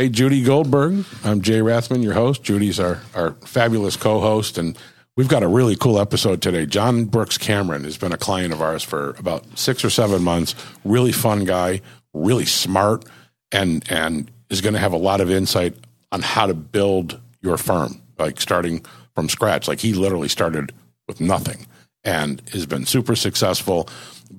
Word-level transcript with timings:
Hey, 0.00 0.08
Judy 0.08 0.44
Goldberg. 0.44 1.04
I'm 1.24 1.42
Jay 1.42 1.58
Rathman, 1.58 2.04
your 2.04 2.12
host. 2.12 2.44
Judy's 2.44 2.78
our, 2.78 3.00
our 3.16 3.32
fabulous 3.44 3.96
co 3.96 4.20
host. 4.20 4.56
And 4.56 4.78
we've 5.16 5.26
got 5.26 5.42
a 5.42 5.48
really 5.48 5.74
cool 5.74 5.98
episode 5.98 6.40
today. 6.40 6.66
John 6.66 7.06
Brooks 7.06 7.36
Cameron 7.36 7.82
has 7.82 7.98
been 7.98 8.12
a 8.12 8.16
client 8.16 8.52
of 8.52 8.62
ours 8.62 8.84
for 8.84 9.16
about 9.18 9.58
six 9.58 9.84
or 9.84 9.90
seven 9.90 10.22
months. 10.22 10.54
Really 10.84 11.10
fun 11.10 11.44
guy, 11.44 11.80
really 12.14 12.44
smart, 12.44 13.06
and, 13.50 13.84
and 13.90 14.30
is 14.50 14.60
going 14.60 14.74
to 14.74 14.78
have 14.78 14.92
a 14.92 14.96
lot 14.96 15.20
of 15.20 15.32
insight 15.32 15.74
on 16.12 16.22
how 16.22 16.46
to 16.46 16.54
build 16.54 17.20
your 17.42 17.56
firm, 17.56 18.00
like 18.20 18.40
starting 18.40 18.84
from 19.16 19.28
scratch. 19.28 19.66
Like 19.66 19.80
he 19.80 19.94
literally 19.94 20.28
started 20.28 20.72
with 21.08 21.20
nothing 21.20 21.66
and 22.04 22.40
has 22.52 22.66
been 22.66 22.86
super 22.86 23.16
successful. 23.16 23.88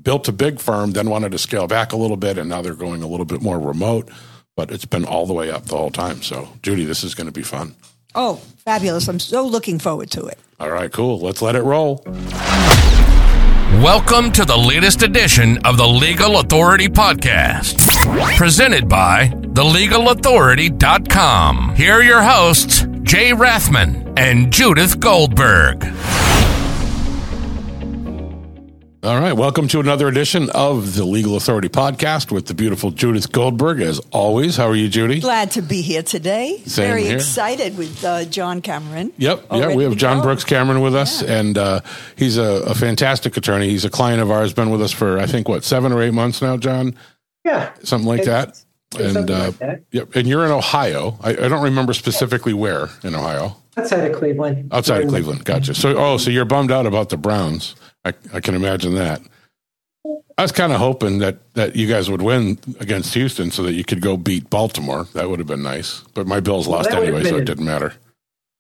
Built 0.04 0.26
a 0.30 0.32
big 0.32 0.62
firm, 0.62 0.91
then 0.91 1.10
wanted 1.10 1.34
to 1.34 1.38
scale 1.38 1.68
back 1.68 1.91
a 1.91 1.98
little 1.98 2.16
bit, 2.16 2.38
and 2.38 2.48
now 2.48 2.62
they're 2.62 2.76
going 2.76 3.04
a 3.04 3.07
little 3.07 3.26
bit 3.26 3.41
more 3.41 3.60
remote 3.60 4.10
but 4.60 4.71
it's 4.71 4.84
been 4.84 5.05
all 5.05 5.26
the 5.26 5.32
way 5.32 5.50
up 5.50 5.64
the 5.68 5.78
whole 5.78 5.89
time. 5.89 6.21
So, 6.21 6.50
Judy, 6.62 6.84
this 6.84 7.02
is 7.02 7.16
going 7.16 7.28
to 7.28 7.32
be 7.32 7.43
fun. 7.43 7.75
Oh, 8.14 8.42
fabulous. 8.65 9.07
I'm 9.07 9.18
so 9.18 9.47
looking 9.47 9.79
forward 9.79 10.11
to 10.11 10.25
it. 10.25 10.38
All 10.60 10.70
right, 10.70 10.92
cool. 10.92 11.21
Let's 11.21 11.42
let 11.42 11.56
it 11.56 11.61
roll. 11.61 12.04
Welcome 13.82 14.34
to 14.34 14.43
the 14.43 14.57
latest 14.57 15.01
edition 15.01 15.65
of 15.65 15.78
the 15.78 15.87
Legal 15.87 16.42
Authority 16.42 16.89
Podcast, 16.89 17.78
presented 18.36 18.89
by 18.89 19.29
TheLegalAuthority.com. 19.29 21.76
Here 21.76 21.93
are 21.93 22.04
your 22.04 22.21
hosts, 22.21 22.82
Jay 23.04 23.32
Rathman 23.32 24.20
and 24.20 24.51
Judith 24.51 25.00
Goldberg. 25.00 25.86
All 29.02 29.18
right. 29.18 29.32
Welcome 29.32 29.70
to 29.70 29.80
another 29.80 30.10
edition 30.10 30.50
of 30.50 30.94
the 30.96 31.06
Legal 31.06 31.38
Authority 31.38 31.70
podcast 31.70 32.34
with 32.34 32.48
the 32.48 32.53
beautiful 32.53 32.92
Judith 32.92 33.31
Goldberg. 33.31 33.80
As 33.80 34.00
always, 34.12 34.58
how 34.58 34.67
are 34.67 34.76
you, 34.76 34.90
Judy? 34.90 35.22
Glad 35.22 35.52
to 35.52 35.62
be 35.62 35.81
here 35.81 36.03
today. 36.03 36.62
Same 36.66 36.88
Very 36.90 37.04
here. 37.06 37.16
excited 37.16 37.78
with 37.78 38.04
uh, 38.04 38.26
John 38.26 38.62
Cameron. 38.62 39.14
Yep. 39.17 39.46
Yeah. 39.54 39.73
We 39.73 39.84
have 39.86 39.96
John 39.96 40.18
go. 40.18 40.23
Brooks 40.23 40.44
Cameron 40.44 40.82
with 40.82 40.96
us, 40.96 41.23
and 41.23 41.58
uh, 41.58 41.80
he's 42.18 42.38
a, 42.38 42.44
a 42.66 42.76
fantastic 42.76 43.38
attorney. 43.38 43.70
He's 43.70 43.86
a 43.86 43.90
client 43.90 44.22
of 44.22 44.32
ours, 44.32 44.52
been 44.52 44.70
with 44.70 44.82
us 44.82 44.92
for, 44.92 45.18
I 45.18 45.28
think, 45.28 45.48
what, 45.48 45.64
seven 45.64 45.94
or 45.94 46.02
eight 46.04 46.14
months 46.14 46.42
now, 46.42 46.58
John? 46.58 46.94
Yeah, 47.45 47.72
Something 47.84 48.08
like 48.08 48.26
that. 48.26 48.50
It's- 48.50 48.66
And, 49.02 49.14
something 49.14 49.36
uh, 49.36 49.40
like 49.45 49.58
that. 49.60 49.84
yep. 49.92 50.14
And 50.16 50.28
you're 50.28 50.44
in 50.45 50.52
Ohio. 50.52 51.18
I, 51.22 51.30
I 51.30 51.48
don't 51.48 51.64
remember 51.64 51.94
specifically 51.94 52.54
where 52.54 52.90
in 53.04 53.16
Ohio. 53.16 53.56
outside 53.78 54.12
of 54.12 54.18
Cleveland. 54.18 54.73
Outside 54.73 55.04
of 55.04 55.10
Cleveland. 55.10 55.45
Gotcha. 55.45 55.73
So, 55.76 55.95
oh, 55.95 56.18
so 56.18 56.32
you're 56.32 56.44
bummed 56.44 56.72
out 56.72 56.86
about 56.86 57.10
the 57.10 57.18
Browns. 57.18 57.76
I, 58.10 58.38
I 58.38 58.40
can 58.40 58.56
imagine 58.56 58.96
that. 58.96 59.22
I 60.38 60.42
was 60.44 60.52
kind 60.52 60.72
of 60.72 60.80
hoping 60.80 61.20
that, 61.20 61.54
that 61.56 61.76
you 61.76 61.88
guys 61.88 62.10
would 62.10 62.22
win 62.22 62.58
against 62.80 63.14
Houston 63.14 63.52
so 63.52 63.64
that 63.64 63.74
you 63.74 63.84
could 63.84 64.02
go 64.02 64.16
beat 64.16 64.50
Baltimore. 64.50 65.06
That 65.14 65.30
would 65.30 65.40
have 65.40 65.48
been 65.48 65.64
nice. 65.64 66.02
But 66.14 66.28
my 66.28 66.40
Bills 66.40 66.68
lost 66.68 66.92
anyway, 66.92 67.24
so 67.24 67.38
it 67.38 67.46
didn't 67.46 67.66
matter. 67.66 67.94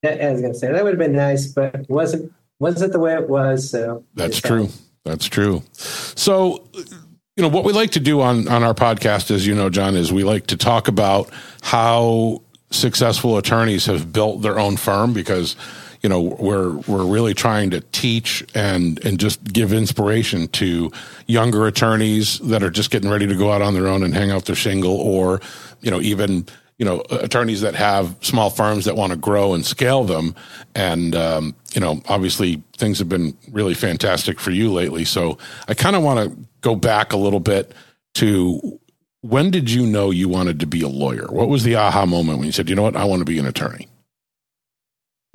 That- 0.03 0.21
I 0.21 0.31
was 0.31 0.41
going 0.41 0.53
to 0.53 0.59
say 0.59 0.71
that 0.71 0.83
would 0.83 0.91
have 0.93 0.99
been 0.99 1.15
nice, 1.15 1.47
but 1.47 1.75
it 1.75 1.89
wasn't 1.89 2.33
wasn't 2.59 2.91
the 2.91 2.99
way 2.99 3.13
it 3.13 3.29
was. 3.29 3.69
So 3.69 4.03
That's 4.15 4.39
true. 4.39 4.67
That's 5.05 5.27
true. 5.27 5.63
So, 5.73 6.67
you 6.73 7.41
know, 7.43 7.47
what 7.47 7.63
we 7.63 7.71
like 7.71 7.91
to 7.91 7.99
do 8.01 8.19
on, 8.21 8.47
on 8.49 8.63
our 8.63 8.73
podcast, 8.73 9.31
as 9.31 9.47
you 9.47 9.55
know, 9.55 9.69
John, 9.69 9.95
is 9.95 10.11
we 10.11 10.25
like 10.25 10.47
to 10.47 10.57
talk 10.57 10.89
about 10.89 11.29
how 11.61 12.41
successful 12.69 13.37
attorneys 13.37 13.85
have 13.85 14.11
built 14.11 14.41
their 14.41 14.59
own 14.59 14.75
firm 14.75 15.13
because, 15.13 15.55
you 16.01 16.09
know, 16.09 16.21
we're, 16.21 16.77
we're 16.87 17.05
really 17.05 17.33
trying 17.33 17.69
to 17.71 17.81
teach 17.81 18.45
and, 18.55 19.03
and 19.05 19.19
just 19.19 19.43
give 19.43 19.73
inspiration 19.73 20.47
to 20.49 20.91
younger 21.27 21.67
attorneys 21.67 22.39
that 22.39 22.63
are 22.63 22.69
just 22.69 22.91
getting 22.91 23.09
ready 23.09 23.27
to 23.27 23.35
go 23.35 23.51
out 23.51 23.61
on 23.61 23.73
their 23.73 23.87
own 23.87 24.03
and 24.03 24.13
hang 24.13 24.31
out 24.31 24.45
their 24.45 24.55
shingle 24.55 24.95
or, 24.95 25.41
you 25.81 25.91
know, 25.91 25.99
even, 25.99 26.45
you 26.77 26.85
know, 26.85 27.03
attorneys 27.09 27.61
that 27.61 27.75
have 27.75 28.15
small 28.21 28.49
firms 28.49 28.85
that 28.85 28.95
want 28.95 29.11
to 29.11 29.17
grow 29.17 29.53
and 29.53 29.65
scale 29.65 30.05
them. 30.05 30.33
And, 30.73 31.15
um, 31.15 31.55
you 31.73 31.81
know, 31.81 32.01
obviously 32.07 32.63
things 32.77 32.99
have 32.99 33.09
been 33.09 33.37
really 33.51 33.73
fantastic 33.73 34.39
for 34.39 34.51
you 34.51 34.71
lately. 34.71 35.03
So 35.03 35.37
I 35.67 35.73
kind 35.73 35.97
of 35.97 36.03
want 36.03 36.31
to 36.31 36.37
go 36.61 36.75
back 36.75 37.11
a 37.11 37.17
little 37.17 37.41
bit 37.41 37.73
to 38.15 38.79
when 39.21 39.51
did 39.51 39.69
you 39.69 39.85
know 39.85 40.11
you 40.11 40.29
wanted 40.29 40.61
to 40.61 40.65
be 40.65 40.81
a 40.81 40.87
lawyer? 40.87 41.27
What 41.27 41.49
was 41.49 41.63
the 41.63 41.75
aha 41.75 42.05
moment 42.05 42.39
when 42.39 42.45
you 42.45 42.53
said, 42.53 42.69
you 42.69 42.75
know 42.75 42.83
what, 42.83 42.95
I 42.95 43.03
want 43.03 43.19
to 43.19 43.25
be 43.25 43.37
an 43.37 43.45
attorney? 43.45 43.89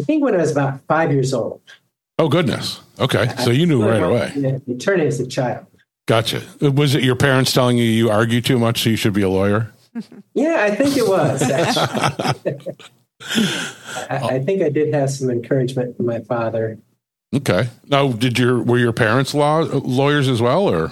I 0.00 0.04
think 0.04 0.24
when 0.24 0.34
I 0.34 0.38
was 0.38 0.50
about 0.50 0.80
five 0.86 1.12
years 1.12 1.32
old. 1.32 1.60
Oh, 2.18 2.28
goodness. 2.28 2.80
Okay. 2.98 3.28
So 3.44 3.50
you 3.50 3.66
knew 3.66 3.86
right 3.86 4.02
away. 4.02 4.60
Attorney 4.68 5.06
as 5.06 5.20
a 5.20 5.26
child. 5.26 5.66
Gotcha. 6.06 6.42
Was 6.60 6.94
it 6.94 7.02
your 7.02 7.16
parents 7.16 7.52
telling 7.52 7.78
you 7.78 7.84
you 7.84 8.10
argue 8.10 8.40
too 8.40 8.58
much, 8.58 8.82
so 8.82 8.90
you 8.90 8.96
should 8.96 9.14
be 9.14 9.22
a 9.22 9.28
lawyer? 9.28 9.72
Yeah, 10.34 10.56
I 10.58 10.74
think 10.74 10.96
it 10.96 11.06
was. 11.06 11.40
I, 14.10 14.10
I 14.10 14.38
think 14.40 14.60
I 14.62 14.68
did 14.68 14.92
have 14.92 15.08
some 15.10 15.30
encouragement 15.30 15.96
from 15.96 16.06
my 16.06 16.18
father. 16.18 16.78
Okay. 17.32 17.68
Now, 17.86 18.08
did 18.10 18.36
your 18.36 18.60
were 18.60 18.78
your 18.78 18.92
parents 18.92 19.34
law 19.34 19.60
lawyers 19.60 20.28
as 20.28 20.42
well, 20.42 20.68
or 20.68 20.90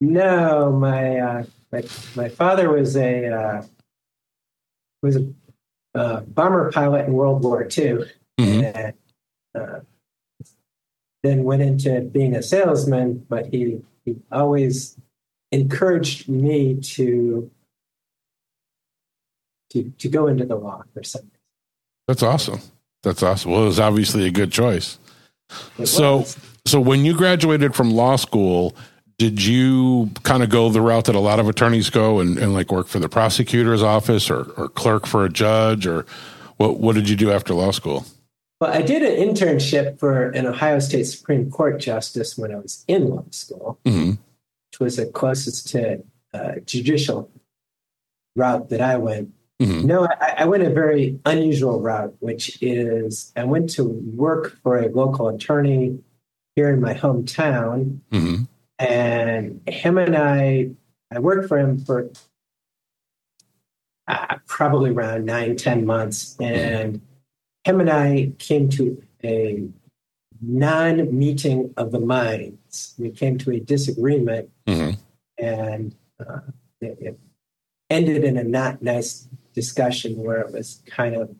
No, 0.00 0.72
my 0.72 1.18
uh, 1.18 1.44
my 1.70 1.84
my 2.16 2.28
father 2.28 2.68
was 2.70 2.96
a 2.96 3.28
uh, 3.28 3.62
was 5.02 5.16
a 5.16 5.32
uh, 5.94 6.20
bomber 6.22 6.72
pilot 6.72 7.06
in 7.06 7.12
World 7.12 7.44
War 7.44 7.68
II, 7.78 7.98
Mhm. 8.40 8.72
and 8.74 8.94
uh, 9.54 9.80
then 11.22 11.44
went 11.44 11.62
into 11.62 12.00
being 12.00 12.34
a 12.34 12.42
salesman. 12.42 13.24
But 13.28 13.46
he 13.46 13.80
he 14.04 14.16
always 14.30 14.96
encouraged 15.52 16.28
me 16.28 16.74
to 16.80 17.50
to 19.70 19.90
to 19.98 20.08
go 20.08 20.26
into 20.26 20.44
the 20.44 20.56
law 20.56 20.82
for 20.94 21.02
some. 21.02 21.30
that's 22.08 22.22
awesome. 22.22 22.60
That's 23.02 23.22
awesome. 23.22 23.50
Well, 23.50 23.62
it 23.62 23.66
was 23.66 23.80
obviously 23.80 24.26
a 24.26 24.30
good 24.30 24.52
choice. 24.52 24.98
It 25.78 25.86
So, 25.86 26.18
was. 26.18 26.36
so 26.64 26.80
when 26.80 27.04
you 27.04 27.14
graduated 27.16 27.74
from 27.74 27.90
law 27.90 28.14
school, 28.16 28.76
did 29.18 29.42
you 29.44 30.10
kind 30.22 30.42
of 30.44 30.48
go 30.50 30.68
the 30.68 30.80
route 30.80 31.06
that 31.06 31.14
a 31.16 31.20
lot 31.20 31.40
of 31.40 31.48
attorneys 31.48 31.90
go 31.90 32.20
and, 32.20 32.38
and 32.38 32.54
like 32.54 32.70
work 32.70 32.86
for 32.86 32.98
the 33.00 33.08
prosecutor's 33.08 33.82
office 33.82 34.30
or, 34.30 34.44
or 34.56 34.68
clerk 34.68 35.06
for 35.06 35.24
a 35.24 35.28
judge 35.28 35.84
or 35.86 36.06
what, 36.58 36.78
what 36.78 36.94
did 36.94 37.08
you 37.08 37.16
do 37.16 37.32
after 37.32 37.54
law 37.54 37.72
school? 37.72 38.04
Well, 38.62 38.72
I 38.72 38.80
did 38.80 39.02
an 39.02 39.16
internship 39.16 39.98
for 39.98 40.30
an 40.30 40.46
Ohio 40.46 40.78
State 40.78 41.02
Supreme 41.08 41.50
Court 41.50 41.80
justice 41.80 42.38
when 42.38 42.54
I 42.54 42.58
was 42.58 42.84
in 42.86 43.08
law 43.08 43.24
school. 43.32 43.80
hmm 43.84 44.12
which 44.70 44.78
was 44.78 44.96
the 44.98 45.06
closest 45.06 45.66
to 45.70 46.00
uh, 46.32 46.52
judicial 46.64 47.28
route 48.36 48.68
that 48.70 48.80
I 48.80 48.98
went. 48.98 49.34
hmm 49.58 49.84
No, 49.84 50.06
I, 50.06 50.34
I 50.38 50.44
went 50.44 50.62
a 50.62 50.70
very 50.70 51.18
unusual 51.26 51.80
route, 51.80 52.14
which 52.20 52.62
is 52.62 53.32
I 53.34 53.42
went 53.42 53.68
to 53.70 53.82
work 53.82 54.56
for 54.62 54.78
a 54.78 54.88
local 54.88 55.28
attorney 55.28 55.98
here 56.54 56.70
in 56.70 56.80
my 56.80 56.94
hometown, 56.94 57.98
hmm 58.12 58.44
and 58.78 59.60
him 59.68 59.98
and 59.98 60.16
I, 60.16 60.70
I 61.10 61.18
worked 61.18 61.48
for 61.48 61.58
him 61.58 61.84
for 61.84 62.12
uh, 64.06 64.36
probably 64.46 64.90
around 64.90 65.24
nine, 65.24 65.56
ten 65.56 65.84
months, 65.84 66.36
and 66.38 67.00
him 67.64 67.80
and 67.80 67.90
I 67.90 68.32
came 68.38 68.68
to 68.70 69.02
a 69.24 69.68
non-meeting 70.40 71.72
of 71.76 71.92
the 71.92 72.00
minds. 72.00 72.94
We 72.98 73.10
came 73.10 73.38
to 73.38 73.52
a 73.52 73.60
disagreement 73.60 74.50
hmm 74.66 74.90
and 75.38 75.94
uh, 76.20 76.40
it, 76.80 76.98
it 77.00 77.18
ended 77.88 78.22
in 78.22 78.36
a 78.36 78.44
not 78.44 78.82
nice 78.82 79.26
discussion 79.54 80.16
where 80.18 80.40
it 80.40 80.52
was 80.52 80.82
kind 80.86 81.14
of 81.16 81.34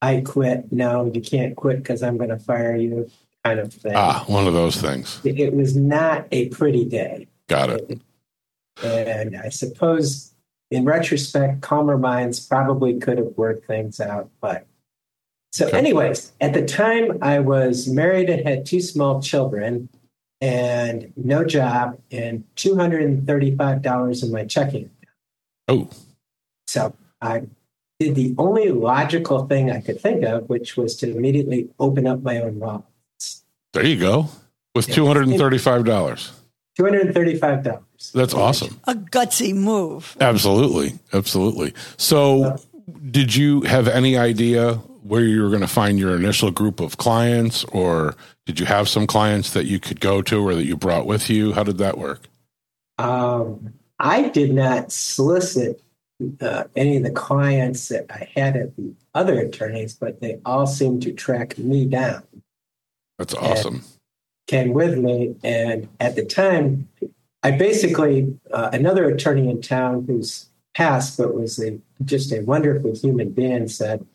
i 0.00 0.20
quit 0.22 0.72
now 0.72 1.04
you 1.04 1.20
can't 1.20 1.54
quit 1.56 1.76
because 1.78 2.02
i'm 2.02 2.16
going 2.16 2.30
to 2.30 2.38
fire 2.38 2.74
you 2.74 3.08
kind 3.44 3.60
of 3.60 3.72
thing 3.72 3.92
Ah, 3.94 4.24
one 4.26 4.46
of 4.46 4.54
those 4.54 4.80
things. 4.80 5.20
it, 5.24 5.38
it 5.38 5.54
was 5.54 5.76
not 5.76 6.26
a 6.32 6.48
pretty 6.48 6.84
day 6.86 7.28
Got 7.48 7.70
it. 7.70 8.00
and 8.82 9.36
i 9.36 9.50
suppose 9.50 10.32
in 10.70 10.84
retrospect 10.84 11.60
calmer 11.60 11.98
minds 11.98 12.40
probably 12.44 12.98
could 12.98 13.18
have 13.18 13.32
worked 13.36 13.66
things 13.66 14.00
out 14.00 14.30
but 14.40 14.66
so 15.52 15.66
Okay. 15.66 15.78
anyways 15.78 16.32
at 16.40 16.52
the 16.54 16.64
time 16.64 17.18
i 17.22 17.38
was 17.38 17.88
married 17.88 18.28
and 18.30 18.46
had 18.46 18.64
two 18.66 18.80
small 18.80 19.20
children 19.22 19.88
and 20.40 21.12
no 21.16 21.44
job 21.44 21.98
and 22.12 22.44
$235 22.56 24.22
in 24.22 24.32
my 24.32 24.44
checking 24.44 24.90
Oh, 25.70 25.90
So 26.66 26.94
I 27.20 27.42
did 28.00 28.14
the 28.14 28.34
only 28.38 28.70
logical 28.70 29.46
thing 29.46 29.70
I 29.70 29.80
could 29.80 30.00
think 30.00 30.22
of, 30.24 30.48
which 30.48 30.76
was 30.78 30.96
to 30.98 31.10
immediately 31.14 31.68
open 31.78 32.06
up 32.06 32.22
my 32.22 32.40
own 32.40 32.58
law. 32.58 32.84
there 33.74 33.84
you 33.84 33.98
go. 33.98 34.28
With 34.74 34.88
Yeah. 34.88 34.94
$235. 34.94 36.30
$235. 36.78 38.12
That's 38.14 38.32
awesome. 38.34 38.80
A 38.84 38.94
gutsy 38.94 39.52
move. 39.54 40.16
Absolutely. 40.20 40.98
Absolutely. 41.12 41.74
So, 41.98 42.44
uh, 42.44 42.56
did 43.10 43.34
you 43.34 43.62
have 43.62 43.88
any 43.88 44.16
idea 44.16 44.74
where 45.02 45.22
you 45.22 45.42
were 45.42 45.48
going 45.48 45.60
to 45.60 45.66
find 45.66 45.98
your 45.98 46.14
initial 46.14 46.50
group 46.50 46.80
of 46.80 46.96
clients, 46.98 47.64
or 47.64 48.14
did 48.46 48.60
you 48.60 48.66
have 48.66 48.88
some 48.88 49.06
clients 49.06 49.52
that 49.52 49.66
you 49.66 49.80
could 49.80 50.00
go 50.00 50.22
to 50.22 50.46
or 50.46 50.54
that 50.54 50.64
you 50.64 50.76
brought 50.76 51.06
with 51.06 51.30
you? 51.30 51.52
How 51.52 51.64
did 51.64 51.78
that 51.78 51.98
work? 51.98 52.28
Um, 52.98 53.74
I 53.98 54.28
did 54.28 54.52
not 54.52 54.92
solicit 54.92 55.82
uh, 56.40 56.64
any 56.74 56.96
of 56.96 57.04
the 57.04 57.10
clients 57.10 57.88
that 57.88 58.06
I 58.10 58.28
had 58.34 58.56
at 58.56 58.76
the 58.76 58.92
other 59.14 59.38
attorneys, 59.38 59.94
but 59.94 60.20
they 60.20 60.40
all 60.44 60.66
seemed 60.66 61.02
to 61.02 61.12
track 61.12 61.58
me 61.58 61.84
down. 61.84 62.22
That's 63.18 63.34
awesome. 63.34 63.82
Came 64.46 64.72
with 64.72 64.98
me, 64.98 65.36
and 65.44 65.88
at 66.00 66.16
the 66.16 66.24
time, 66.24 66.88
I 67.42 67.52
basically 67.52 68.38
uh, 68.52 68.70
another 68.72 69.08
attorney 69.08 69.48
in 69.48 69.62
town 69.62 70.04
who's 70.06 70.48
passed 70.74 71.18
but 71.18 71.34
was 71.34 71.58
a, 71.60 71.78
just 72.04 72.32
a 72.32 72.40
wonderful 72.40 72.94
human 72.94 73.30
being 73.30 73.68
said, 73.68 74.06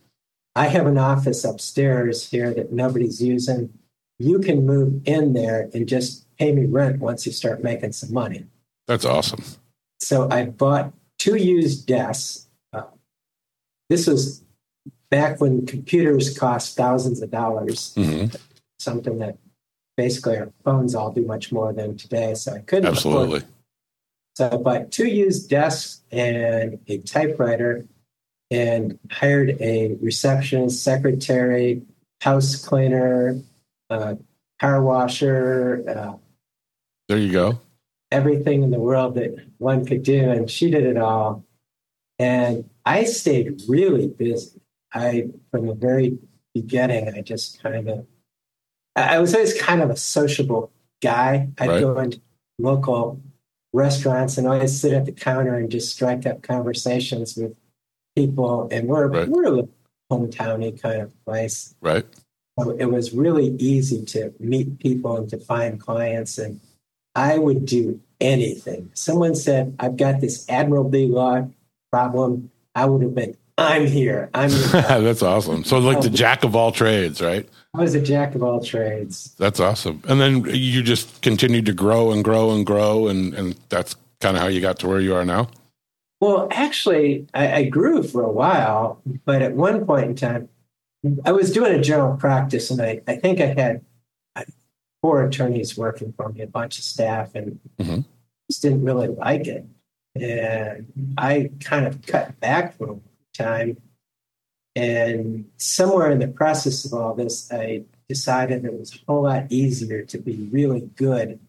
"I 0.55 0.67
have 0.67 0.87
an 0.87 0.97
office 0.97 1.43
upstairs 1.43 2.29
here 2.29 2.53
that 2.53 2.71
nobody's 2.71 3.21
using. 3.21 3.73
You 4.19 4.39
can 4.39 4.65
move 4.65 5.01
in 5.05 5.33
there 5.33 5.69
and 5.73 5.87
just 5.87 6.25
pay 6.37 6.51
me 6.53 6.65
rent 6.65 6.99
once 6.99 7.25
you 7.25 7.31
start 7.31 7.63
making 7.63 7.91
some 7.93 8.13
money." 8.13 8.45
That's 8.87 9.05
awesome. 9.05 9.43
So 9.99 10.29
I 10.29 10.45
bought 10.45 10.93
two 11.17 11.35
used 11.35 11.87
desks. 11.87 12.47
Uh, 12.73 12.83
this 13.89 14.07
was 14.07 14.43
back 15.09 15.39
when 15.39 15.65
computers 15.65 16.37
cost 16.37 16.75
thousands 16.75 17.21
of 17.21 17.31
dollars, 17.31 17.93
Mhm. 17.95 18.35
something 18.79 19.19
that 19.19 19.37
basically 19.95 20.37
our 20.37 20.51
phones 20.63 20.95
all 20.95 21.11
do 21.11 21.23
much 21.23 21.51
more 21.51 21.71
than 21.71 21.95
today. 21.95 22.33
So 22.33 22.53
I 22.53 22.59
couldn't 22.59 22.97
afford 22.97 23.23
Absolutely. 23.29 23.49
So 24.35 24.49
I 24.51 24.57
bought 24.57 24.91
two 24.91 25.07
used 25.07 25.49
desks 25.49 26.01
and 26.11 26.79
a 26.87 26.97
typewriter 26.99 27.85
and 28.49 28.97
hired 29.11 29.55
a 29.61 29.95
receptionist, 30.01 30.83
secretary, 30.83 31.83
house 32.21 32.55
cleaner, 32.65 33.39
uh, 33.89 34.15
car 34.59 34.81
washer, 34.81 35.83
uh, 35.87 36.13
There 37.09 37.17
you 37.17 37.31
go. 37.31 37.59
everything 38.11 38.63
in 38.63 38.71
the 38.71 38.79
world 38.79 39.15
that 39.15 39.35
one 39.57 39.85
could 39.85 40.03
do. 40.03 40.29
And 40.29 40.49
she 40.49 40.69
did 40.71 40.83
it 40.83 40.97
all. 40.97 41.43
And 42.19 42.69
I 42.85 43.03
stayed 43.05 43.61
really 43.67 44.07
busy. 44.07 44.61
I, 44.93 45.29
from 45.51 45.67
the 45.67 45.73
very 45.73 46.17
beginning, 46.53 47.09
I 47.15 47.21
just 47.21 47.61
kind 47.61 47.89
of, 47.89 48.05
I 48.95 49.17
was 49.19 49.33
always 49.33 49.59
kind 49.59 49.81
of 49.81 49.89
a 49.89 49.95
sociable 49.95 50.71
guy. 51.01 51.49
I'd 51.57 51.69
Right. 51.69 51.81
go 51.81 51.99
into 51.99 52.21
local 52.59 53.19
restaurants 53.73 54.37
and 54.37 54.47
always 54.47 54.79
sit 54.79 54.93
at 54.93 55.05
the 55.05 55.11
counter 55.11 55.55
and 55.55 55.69
just 55.69 55.91
strike 55.91 56.25
up 56.25 56.41
conversations 56.43 57.35
with 57.35 57.55
people. 58.15 58.67
And 58.71 58.87
we're, 58.87 59.07
Right. 59.07 59.27
we're 59.27 59.59
a 59.59 59.67
hometowny 60.11 60.79
kind 60.79 61.01
of 61.01 61.25
place. 61.25 61.75
Right. 61.81 62.05
So 62.59 62.69
it 62.71 62.85
was 62.85 63.13
really 63.13 63.55
easy 63.57 64.05
to 64.05 64.31
meet 64.39 64.77
people 64.79 65.17
and 65.17 65.27
to 65.29 65.39
find 65.39 65.79
clients. 65.79 66.37
And 66.37 66.61
I 67.15 67.39
would 67.39 67.65
do 67.65 67.99
anything. 68.21 68.91
Someone 68.93 69.35
said, 69.35 69.75
I've 69.79 69.97
got 69.97 70.21
this 70.21 70.47
admiralty 70.47 71.07
law 71.07 71.49
problem. 71.91 72.51
I 72.75 72.85
would 72.85 73.01
have 73.01 73.15
been, 73.15 73.35
I'm 73.57 73.85
here. 73.85 74.29
I'm 74.33 74.49
your 74.49 74.59
That's 74.71 75.21
awesome. 75.21 75.63
So, 75.63 75.77
like 75.79 76.01
the 76.01 76.09
jack 76.09 76.43
of 76.43 76.55
all 76.55 76.71
trades, 76.71 77.21
right? 77.21 77.47
I 77.75 77.81
was 77.81 77.93
a 77.95 78.01
jack 78.01 78.35
of 78.35 78.43
all 78.43 78.63
trades. 78.63 79.35
That's 79.37 79.59
awesome. 79.59 80.01
And 80.07 80.19
then 80.19 80.45
you 80.45 80.81
just 80.81 81.21
continued 81.21 81.65
to 81.67 81.73
grow 81.73 82.11
and 82.11 82.23
grow 82.23 82.51
and 82.51 82.65
grow, 82.65 83.07
and 83.07 83.33
and 83.33 83.55
that's 83.69 83.95
kind 84.21 84.35
of 84.35 84.41
how 84.41 84.47
you 84.49 84.61
got 84.61 84.79
to 84.79 84.87
where 84.87 84.99
you 84.99 85.15
are 85.15 85.25
now. 85.25 85.49
Well, 86.19 86.47
actually, 86.51 87.27
I, 87.33 87.53
I 87.53 87.63
grew 87.65 88.01
for 88.01 88.23
a 88.23 88.31
while, 88.31 89.01
but 89.25 89.41
at 89.41 89.53
one 89.53 89.85
point 89.85 90.05
in 90.05 90.15
time, 90.15 90.49
I 91.25 91.31
was 91.33 91.51
doing 91.51 91.73
a 91.73 91.81
general 91.81 92.15
practice, 92.15 92.71
and 92.71 92.81
I, 92.81 93.01
I 93.07 93.17
think 93.17 93.41
I 93.41 93.47
had 93.47 93.83
uh, 94.37 94.43
four 95.01 95.23
attorneys 95.25 95.77
working 95.77 96.13
for 96.13 96.29
me, 96.29 96.41
a 96.41 96.47
bunch 96.47 96.77
of 96.77 96.85
staff, 96.85 97.35
and 97.35 97.59
Mhm. 97.77 98.05
just 98.49 98.61
didn't 98.61 98.83
really 98.85 99.09
like 99.09 99.47
it. 99.47 99.65
And 100.15 101.13
I 101.17 101.51
kind 101.59 101.85
of 101.85 102.01
cut 102.03 102.39
back 102.39 102.75
a 102.79 102.95
time. 103.33 103.77
And 104.75 105.49
somewhere 105.57 106.11
in 106.11 106.19
the 106.19 106.27
process 106.27 106.85
of 106.85 106.93
all 106.93 107.13
this, 107.13 107.51
I 107.51 107.83
decided 108.09 108.65
it 108.65 108.77
was 108.79 108.93
a 108.95 108.99
whole 109.07 109.23
lot 109.23 109.51
easier 109.51 110.03
to 110.03 110.17
be 110.17 110.49
really 110.51 110.89
good 110.95 111.39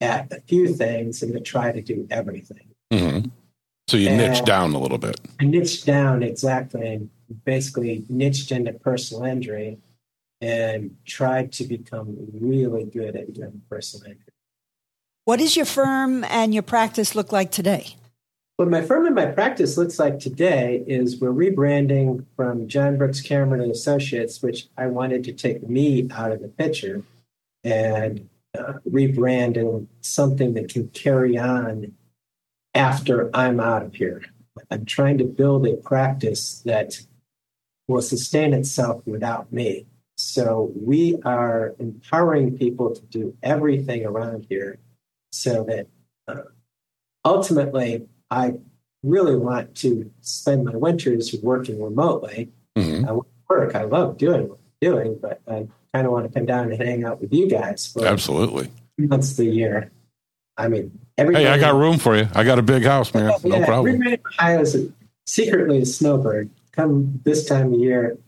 at 0.00 0.32
a 0.32 0.40
few 0.42 0.68
things 0.74 1.20
than 1.20 1.32
to 1.32 1.40
try 1.40 1.72
to 1.72 1.80
do 1.82 2.06
everything. 2.10 2.68
hmm 2.92 3.18
So 3.88 3.96
you 3.98 4.08
Yeah. 4.08 4.16
niche 4.16 4.44
down 4.44 4.74
a 4.74 4.78
little 4.78 4.98
bit. 4.98 5.20
I 5.40 5.44
niched 5.44 5.84
down 5.84 6.22
exactly 6.22 6.86
and 6.86 7.10
basically 7.44 8.04
niched 8.08 8.50
into 8.50 8.72
personal 8.72 9.24
injury 9.24 9.78
and 10.40 10.96
tried 11.04 11.52
to 11.52 11.64
become 11.64 12.16
really 12.32 12.84
good 12.84 13.14
at 13.16 13.32
doing 13.32 13.62
personal 13.68 14.06
injury. 14.06 14.32
What 15.24 15.38
does 15.38 15.56
your 15.56 15.66
firm 15.66 16.24
and 16.24 16.52
your 16.52 16.62
practice 16.62 17.14
look 17.14 17.32
like 17.32 17.50
today? 17.50 17.96
What 18.56 18.70
my 18.70 18.82
firm 18.82 19.06
and 19.06 19.16
my 19.16 19.26
practice 19.26 19.76
looks 19.76 19.98
like 19.98 20.20
today 20.20 20.84
is 20.86 21.20
we're 21.20 21.30
rebranding 21.30 22.24
from 22.36 22.68
John 22.68 22.96
Brooks 22.96 23.20
Cameron 23.20 23.60
and 23.60 23.72
Associates, 23.72 24.42
which 24.42 24.68
I 24.78 24.86
wanted 24.86 25.24
to 25.24 25.32
take 25.32 25.68
me 25.68 26.08
out 26.12 26.30
of 26.30 26.40
the 26.40 26.46
picture, 26.46 27.02
and 27.64 28.28
uh, 28.56 28.74
rebranding 28.88 29.88
something 30.02 30.54
that 30.54 30.68
can 30.68 30.86
carry 30.90 31.36
on 31.36 31.94
after 32.74 33.28
I'm 33.34 33.58
out 33.58 33.86
of 33.86 33.94
here. 33.96 34.22
I'm 34.70 34.84
trying 34.84 35.18
to 35.18 35.24
build 35.24 35.66
a 35.66 35.76
practice 35.76 36.60
that 36.64 37.00
will 37.88 38.02
sustain 38.02 38.54
itself 38.54 39.02
without 39.04 39.52
me. 39.52 39.86
So 40.16 40.70
we 40.76 41.18
are 41.24 41.74
empowering 41.80 42.56
people 42.56 42.94
to 42.94 43.02
do 43.02 43.36
everything 43.42 44.06
around 44.06 44.46
here 44.48 44.78
so 45.32 45.64
that 45.64 45.88
uh, 46.28 46.42
ultimately 47.24 48.06
I 48.30 48.54
really 49.02 49.36
want 49.36 49.74
to 49.76 50.10
spend 50.20 50.64
my 50.64 50.76
winters 50.76 51.34
working 51.42 51.82
remotely. 51.82 52.50
hmm 52.76 53.04
I 53.06 53.18
work. 53.48 53.74
I 53.74 53.82
love 53.84 54.16
doing 54.16 54.48
what 54.48 54.58
I'm 54.58 54.90
doing, 54.92 55.18
but 55.20 55.40
I 55.46 55.66
kind 55.92 56.06
of 56.06 56.12
want 56.12 56.26
to 56.26 56.32
come 56.38 56.46
down 56.46 56.72
and 56.72 56.82
hang 56.82 57.04
out 57.04 57.20
with 57.20 57.32
you 57.32 57.48
guys 57.48 57.86
for 57.86 58.06
Absolutely. 58.06 58.70
months 58.98 59.32
of 59.32 59.36
the 59.38 59.46
year. 59.46 59.90
I 60.56 60.68
mean, 60.68 60.98
everybody. 61.18 61.44
Hey, 61.44 61.50
I 61.50 61.58
got 61.58 61.74
room 61.74 61.98
for 61.98 62.16
you. 62.16 62.28
I 62.34 62.44
got 62.44 62.58
a 62.58 62.62
big 62.62 62.84
house, 62.84 63.12
man. 63.12 63.32
No 63.44 63.58
yeah, 63.58 63.66
problem. 63.66 63.94
Everybody 63.94 64.14
in 64.14 64.20
Ohio 64.26 64.60
is 64.60 64.74
a, 64.74 64.88
secretly 65.26 65.82
a 65.82 65.86
snowbird. 65.86 66.50
Come 66.72 67.20
this 67.24 67.44
time 67.46 67.72
of 67.74 67.80
year, 67.80 68.18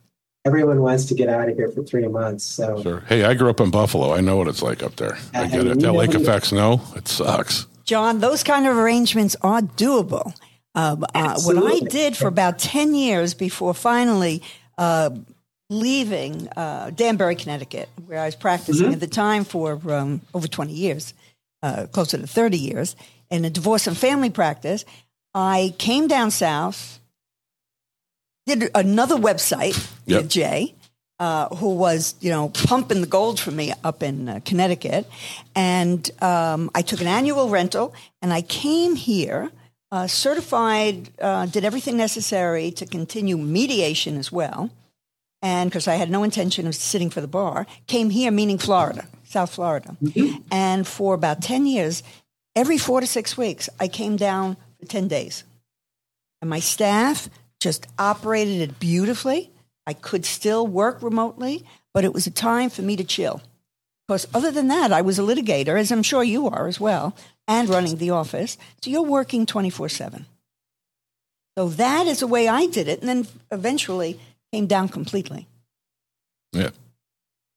everyone 0.45 0.81
wants 0.83 1.07
to 1.07 1.15
get 1.15 1.29
out 1.29 1.49
of 1.49 1.57
here 1.57 1.71
for 1.71 1.83
three 1.83 2.07
months. 2.07 2.45
So 2.45 2.83
Sure. 2.83 3.01
Hey, 3.09 3.25
I 3.25 3.35
grew 3.35 3.49
up 3.51 3.61
in 3.61 3.71
Buffalo. 3.71 4.13
I 4.13 4.21
know 4.21 4.37
what 4.37 4.49
it's 4.49 4.63
like 4.63 4.83
up 4.83 4.97
there. 4.97 5.19
I 5.35 5.45
Uh, 5.45 5.49
get 5.49 5.67
it. 5.67 5.81
That 5.81 5.93
lake 5.93 6.15
effect 6.15 6.47
snow, 6.47 6.81
it 6.95 7.09
sucks. 7.09 7.67
John, 7.87 8.19
those 8.21 8.43
kind 8.43 8.67
of 8.67 8.77
arrangements 8.77 9.37
are 9.43 9.61
doable. 9.61 10.37
Uh, 10.75 10.97
uh, 11.15 11.41
what 11.41 11.57
I 11.57 11.79
did 11.81 12.17
for 12.17 12.27
about 12.29 12.59
10 12.59 12.95
years 12.95 13.33
before 13.33 13.73
finally 13.73 14.43
uh, 14.77 15.11
leaving 15.71 16.49
uh, 16.57 16.91
Danbury, 16.91 17.35
Connecticut, 17.37 17.89
where 18.07 18.19
I 18.19 18.27
was 18.27 18.35
practicing 18.37 18.93
at 18.93 19.01
the 19.01 19.07
time 19.07 19.45
for 19.45 19.81
um, 19.91 20.21
over 20.35 20.47
20 20.47 20.73
years, 20.73 21.15
uh, 21.63 21.87
closer 21.93 22.19
to 22.19 22.27
30 22.27 22.59
years, 22.59 22.97
in 23.31 23.45
a 23.45 23.51
divorce 23.51 23.87
and 23.87 23.97
family 23.97 24.31
practice, 24.31 24.85
I 25.35 25.75
came 25.79 26.09
down 26.09 26.31
south, 26.31 27.01
did 28.47 28.69
another 28.75 29.17
website 29.17 29.91
Yep. 30.07 30.23
with 30.23 30.31
Jay, 30.31 30.75
uh, 31.19 31.55
who 31.57 31.75
was, 31.75 32.15
you 32.21 32.31
know, 32.31 32.51
pumping 32.51 33.01
the 33.01 33.07
gold 33.07 33.41
for 33.41 33.51
me 33.51 33.73
up 33.85 34.03
in 34.03 34.29
uh, 34.29 34.41
Connecticut. 34.45 35.07
And 35.55 36.11
um, 36.23 36.71
I 36.75 36.83
took 36.83 37.01
an 37.01 37.07
annual 37.07 37.49
rental 37.49 37.95
and 38.21 38.33
I 38.33 38.43
came 38.43 38.97
here, 38.97 39.51
uh, 39.91 40.07
certified, 40.07 41.11
uh, 41.21 41.47
did 41.47 41.65
everything 41.65 41.97
necessary 41.97 42.71
to 42.73 42.87
continue 42.87 43.39
mediation 43.39 44.19
as 44.19 44.31
well. 44.31 44.71
And 45.43 45.71
because 45.71 45.87
I 45.87 45.95
had 45.95 46.11
no 46.11 46.23
intention 46.23 46.67
of 46.67 46.75
sitting 46.75 47.11
for 47.11 47.21
the 47.21 47.29
bar, 47.29 47.67
came 47.87 48.11
here, 48.11 48.31
meaning 48.31 48.59
Florida, 48.59 49.07
South 49.25 49.55
Florida. 49.55 49.97
And 50.51 50.87
for 50.87 51.15
about 51.15 51.43
10 51.43 51.67
years, 51.67 52.03
every 52.55 52.79
four 52.79 53.01
to 53.01 53.07
six 53.07 53.37
weeks, 53.37 53.69
I 53.79 53.89
came 53.89 54.17
down 54.17 54.57
for 54.81 54.87
10 54.87 55.09
days. 55.09 55.45
And 56.41 56.51
my 56.51 56.61
staff 56.61 57.29
just 57.61 57.87
operated 57.99 58.61
it 58.61 58.81
beautifully. 58.81 59.51
I 59.87 59.93
could 59.95 60.25
still 60.25 60.67
work 60.67 61.03
remotely, 61.03 61.65
but 61.95 62.05
it 62.05 62.13
was 62.13 62.27
a 62.27 62.31
time 62.31 62.71
for 62.71 62.83
me 62.83 62.97
to 62.97 63.05
chill. 63.05 63.41
Because 64.07 64.27
other 64.35 64.51
than 64.51 64.69
that, 64.69 64.93
I 64.93 65.03
was 65.03 65.19
a 65.19 65.23
litigator, 65.23 65.79
as 65.79 65.91
I'm 65.91 66.03
sure 66.03 66.23
you 66.23 66.49
are 66.49 66.69
as 66.69 66.79
well, 66.79 67.17
and 67.49 67.69
running 67.69 67.97
the 67.97 68.11
office. 68.11 68.57
So 68.83 68.91
you're 68.91 69.03
working 69.03 69.47
24 69.47 69.89
7. 69.89 70.27
So 71.59 71.69
that 71.71 72.07
is 72.07 72.21
the 72.21 72.27
way 72.27 72.49
I 72.49 72.67
did 72.67 72.87
it. 72.87 73.01
And 73.01 73.09
then 73.09 73.27
eventually 73.51 74.21
came 74.53 74.67
down 74.67 74.89
completely. 74.89 75.49
Yeah. 76.53 76.71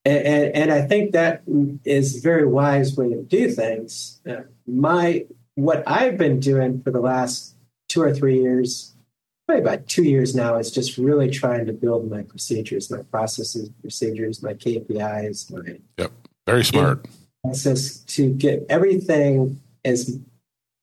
and, 0.06 0.26
and, 0.26 0.56
and 0.56 0.72
I 0.72 0.82
think 0.82 1.12
that 1.12 1.44
is 1.86 2.18
a 2.18 2.22
very 2.22 2.46
wise 2.46 2.96
way 2.98 3.10
to 3.10 3.22
do 3.22 3.50
things. 3.50 4.20
Uh, 4.28 4.42
my 4.66 5.26
what 5.56 5.84
I've 5.86 6.18
been 6.18 6.40
doing 6.40 6.82
for 6.82 6.92
the 6.92 7.02
last 7.02 7.56
two 7.90 8.02
or 8.02 8.14
three 8.14 8.42
years, 8.42 8.96
probably 9.50 9.64
about 9.64 9.88
two 9.88 10.04
years 10.04 10.36
now, 10.36 10.58
is 10.58 10.70
just 10.70 11.00
really 11.00 11.28
trying 11.28 11.66
to 11.66 11.74
build 11.74 12.08
my 12.08 12.22
procedures, 12.22 12.92
my 12.92 13.02
processes, 13.02 13.72
procedures, 13.82 14.44
my 14.44 14.54
KPIs, 14.54 15.52
my 15.52 15.80
Yep. 15.98 16.12
Very 16.46 16.64
smart. 16.64 17.08
process 17.44 17.98
to 18.02 18.32
get 18.32 18.64
everything 18.70 19.60
as 19.84 20.20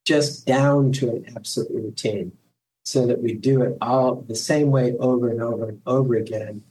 just 0.04 0.46
down 0.46 0.90
to 0.90 1.10
an 1.10 1.24
absolute 1.36 1.70
routine. 1.70 2.32
so 2.84 3.04
that 3.04 3.20
we 3.20 3.34
do 3.34 3.62
it 3.62 3.76
all 3.80 4.14
the 4.28 4.36
same 4.36 4.70
way 4.70 4.96
over 4.98 5.28
and 5.28 5.42
over 5.42 5.68
and 5.68 5.82
over 5.86 6.14
again, 6.14 6.62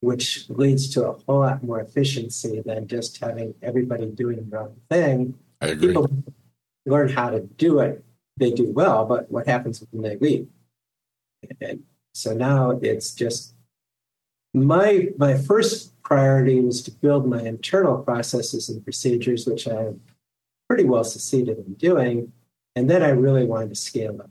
which 0.00 0.48
leads 0.48 0.88
to 0.88 1.06
a 1.06 1.12
whole 1.26 1.40
lot 1.40 1.62
more 1.62 1.78
efficiency 1.78 2.62
than 2.64 2.86
just 2.86 3.18
having 3.18 3.54
everybody 3.60 4.06
doing 4.06 4.48
their 4.48 4.60
own 4.60 4.76
thing. 4.88 5.34
I 5.60 5.66
agree. 5.68 5.88
People 5.88 6.10
learn 6.86 7.10
how 7.10 7.28
to 7.28 7.40
do 7.40 7.80
it, 7.80 8.02
they 8.38 8.50
do 8.50 8.70
well, 8.70 9.04
but 9.04 9.30
what 9.30 9.46
happens 9.46 9.84
when 9.90 10.02
they 10.02 10.16
leave? 10.16 10.48
And 11.60 11.84
so 12.12 12.34
now 12.34 12.78
it's 12.82 13.12
just 13.12 13.54
my 14.54 15.08
my 15.18 15.36
first 15.36 16.00
priority 16.02 16.60
was 16.60 16.82
to 16.82 16.90
build 16.90 17.28
my 17.28 17.42
internal 17.42 17.98
processes 17.98 18.68
and 18.68 18.82
procedures, 18.82 19.46
which 19.46 19.68
I 19.68 19.92
pretty 20.68 20.84
well 20.84 21.04
succeeded 21.04 21.58
in 21.58 21.74
doing. 21.74 22.32
And 22.74 22.88
then 22.88 23.02
I 23.02 23.10
really 23.10 23.44
wanted 23.44 23.70
to 23.70 23.74
scale 23.74 24.20
up. 24.20 24.30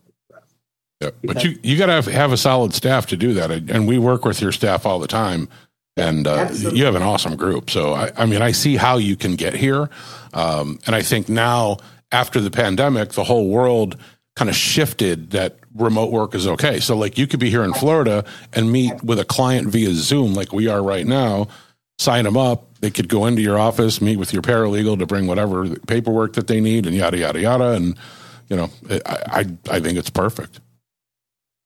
Yeah, 0.99 1.11
but 1.23 1.43
you 1.43 1.59
you 1.61 1.77
got 1.77 1.87
to 1.87 1.91
have, 1.91 2.05
have 2.07 2.31
a 2.31 2.37
solid 2.37 2.73
staff 2.73 3.05
to 3.07 3.17
do 3.17 3.33
that, 3.35 3.51
and 3.51 3.87
we 3.87 3.99
work 3.99 4.25
with 4.25 4.41
your 4.41 4.51
staff 4.51 4.83
all 4.83 4.97
the 4.97 5.07
time, 5.07 5.47
and 5.95 6.25
uh, 6.25 6.49
you 6.51 6.85
have 6.85 6.95
an 6.95 7.03
awesome 7.03 7.35
group. 7.35 7.69
So 7.69 7.93
I, 7.93 8.11
I, 8.17 8.25
mean, 8.25 8.41
I 8.41 8.51
see 8.51 8.77
how 8.77 8.97
you 8.97 9.15
can 9.15 9.35
get 9.35 9.53
here, 9.53 9.91
um, 10.33 10.79
and 10.87 10.95
I 10.95 11.03
think 11.03 11.29
now 11.29 11.77
after 12.11 12.41
the 12.41 12.49
pandemic, 12.49 13.11
the 13.11 13.25
whole 13.25 13.47
world 13.47 13.95
kind 14.37 14.51
of 14.51 14.55
shifted 14.55 15.31
that 15.31 15.57
remote 15.73 16.11
work 16.11 16.35
is 16.35 16.45
okay. 16.45 16.79
So 16.79 16.95
like 16.95 17.17
you 17.17 17.25
could 17.25 17.39
be 17.39 17.49
here 17.49 17.63
in 17.63 17.73
Florida 17.73 18.23
and 18.53 18.71
meet 18.71 19.03
with 19.03 19.19
a 19.19 19.25
client 19.25 19.69
via 19.69 19.89
Zoom, 19.93 20.35
like 20.35 20.53
we 20.53 20.67
are 20.67 20.83
right 20.83 21.07
now, 21.07 21.47
sign 21.97 22.23
them 22.23 22.37
up. 22.37 22.71
They 22.79 22.91
could 22.91 23.09
go 23.09 23.25
into 23.25 23.41
your 23.41 23.57
office, 23.57 23.99
meet 23.99 24.17
with 24.17 24.33
your 24.33 24.43
paralegal 24.43 24.99
to 24.99 25.07
bring 25.07 25.25
whatever 25.25 25.67
paperwork 25.87 26.33
that 26.33 26.45
they 26.45 26.61
need, 26.61 26.85
and 26.85 26.95
yada 26.95 27.17
yada 27.17 27.41
yada. 27.41 27.71
And 27.71 27.97
you 28.47 28.55
know, 28.55 28.69
I 28.91 28.99
I, 29.07 29.45
I 29.71 29.79
think 29.79 29.97
it's 29.97 30.11
perfect. 30.11 30.59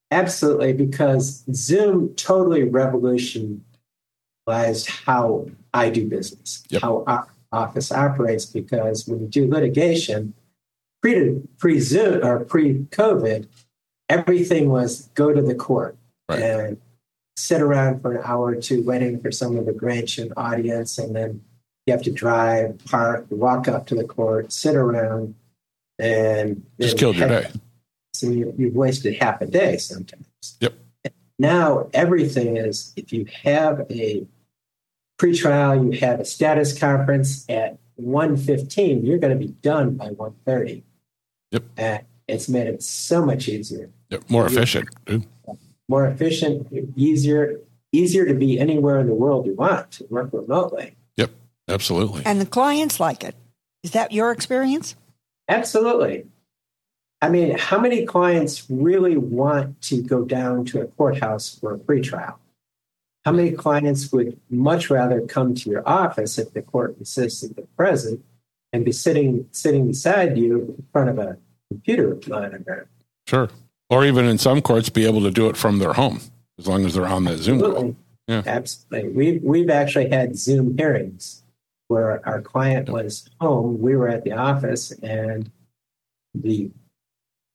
Absolutely, 0.09 0.71
because 0.71 1.43
Zoom 1.53 2.15
totally 2.15 2.63
revolutionized 2.63 3.59
how 4.87 5.45
I 5.73 5.89
do 5.89 6.07
business, 6.07 6.63
yep. 6.69 6.83
how 6.83 7.03
our 7.05 7.27
office 7.51 7.91
operates. 7.91 8.45
Because 8.45 9.05
when 9.05 9.19
you 9.19 9.27
do 9.27 9.49
litigation, 9.49 10.33
pre 11.01 11.41
pre 11.57 11.79
Zoom 11.79 12.23
or 12.25 12.45
pre 12.45 12.85
COVID, 12.91 13.47
everything 14.09 14.69
was 14.69 15.09
go 15.13 15.33
to 15.33 15.41
the 15.41 15.55
court 15.55 15.97
right. 16.29 16.41
and 16.41 16.77
sit 17.35 17.61
around 17.61 18.01
for 18.01 18.13
an 18.15 18.21
hour 18.23 18.47
or 18.47 18.55
two 18.55 18.83
waiting 18.83 19.19
for 19.19 19.31
someone 19.31 19.65
to 19.65 19.73
grant 19.73 20.17
you 20.17 20.25
an 20.25 20.33
audience, 20.37 20.97
and 20.97 21.15
then 21.15 21.41
you 21.85 21.93
have 21.93 22.03
to 22.03 22.11
drive, 22.11 22.79
park, 22.85 23.25
walk 23.29 23.67
up 23.67 23.87
to 23.87 23.95
the 23.95 24.03
court, 24.03 24.51
sit 24.51 24.75
around, 24.75 25.35
and 25.97 26.63
just 26.79 26.97
killed 26.97 27.15
your 27.15 27.27
day. 27.27 27.49
So 28.13 28.29
you, 28.29 28.53
you've 28.57 28.75
wasted 28.75 29.15
half 29.15 29.41
a 29.41 29.47
day 29.47 29.77
sometimes. 29.77 30.25
Yep. 30.59 30.73
Now 31.39 31.89
everything 31.93 32.57
is 32.57 32.93
if 32.95 33.11
you 33.11 33.25
have 33.43 33.85
a 33.89 34.27
pretrial, 35.19 35.91
you 35.91 35.99
have 35.99 36.19
a 36.19 36.25
status 36.25 36.77
conference 36.77 37.45
at 37.49 37.77
1.15, 37.99 39.05
you're 39.05 39.17
going 39.17 39.37
to 39.37 39.39
be 39.39 39.53
done 39.53 39.95
by 39.95 40.09
1.30. 40.09 40.83
Yep. 41.51 41.63
And 41.77 42.03
it's 42.27 42.49
made 42.49 42.67
it 42.67 42.81
so 42.81 43.25
much 43.25 43.47
easier. 43.47 43.89
Yep. 44.09 44.29
More 44.29 44.45
efficient. 44.45 44.89
Dude. 45.05 45.25
More 45.87 46.07
efficient, 46.07 46.67
easier, 46.95 47.59
easier 47.91 48.25
to 48.25 48.33
be 48.33 48.59
anywhere 48.59 48.99
in 48.99 49.07
the 49.07 49.13
world 49.13 49.45
you 49.45 49.53
want 49.53 49.91
to 49.91 50.05
work 50.09 50.29
remotely. 50.31 50.95
Yep. 51.17 51.31
Absolutely. 51.67 52.23
And 52.25 52.39
the 52.39 52.45
clients 52.45 52.99
like 52.99 53.23
it. 53.23 53.35
Is 53.83 53.91
that 53.91 54.11
your 54.11 54.31
experience? 54.31 54.95
Absolutely. 55.49 56.25
I 57.21 57.29
mean, 57.29 57.57
how 57.57 57.79
many 57.79 58.05
clients 58.05 58.65
really 58.69 59.17
want 59.17 59.81
to 59.83 60.01
go 60.01 60.23
down 60.23 60.65
to 60.65 60.81
a 60.81 60.85
courthouse 60.85 61.59
for 61.59 61.75
a 61.75 61.77
pretrial? 61.77 62.35
How 63.25 63.31
many 63.31 63.51
clients 63.51 64.11
would 64.11 64.39
much 64.49 64.89
rather 64.89 65.21
come 65.21 65.53
to 65.53 65.69
your 65.69 65.87
office 65.87 66.39
if 66.39 66.53
the 66.53 66.61
court 66.63 66.95
insists 66.97 67.41
that 67.41 67.55
they're 67.55 67.65
present 67.77 68.23
and 68.73 68.85
be 68.85 68.91
sitting 68.91 69.47
sitting 69.51 69.87
beside 69.87 70.37
you 70.37 70.75
in 70.77 70.85
front 70.91 71.09
of 71.09 71.19
a 71.19 71.37
computer 71.69 72.17
monitor? 72.27 72.89
Sure. 73.27 73.49
Or 73.89 74.05
even 74.05 74.25
in 74.25 74.37
some 74.37 74.61
courts, 74.61 74.89
be 74.89 75.05
able 75.05 75.21
to 75.21 75.31
do 75.31 75.47
it 75.47 75.57
from 75.57 75.79
their 75.79 75.93
home 75.93 76.21
as 76.57 76.67
long 76.67 76.85
as 76.85 76.93
they're 76.93 77.07
on 77.07 77.25
that 77.25 77.37
Zoom 77.37 77.59
call. 77.59 77.95
Yeah. 78.27 78.43
Absolutely. 78.45 79.09
We've, 79.09 79.43
we've 79.43 79.69
actually 79.69 80.09
had 80.09 80.37
Zoom 80.37 80.77
hearings 80.77 81.43
where 81.87 82.25
our 82.25 82.41
client 82.41 82.87
was 82.89 83.29
home, 83.41 83.81
we 83.81 83.97
were 83.97 84.07
at 84.07 84.23
the 84.23 84.31
office, 84.31 84.91
and 85.03 85.51
the 86.33 86.71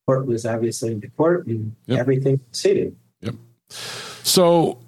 court 0.06 0.26
was 0.26 0.44
obviously 0.44 0.92
in 0.92 1.00
the 1.00 1.08
court 1.08 1.46
and 1.46 1.74
yep. 1.86 2.00
everything 2.00 2.38
proceeded. 2.38 2.94
Yep. 3.22 3.34
So, 3.70 4.78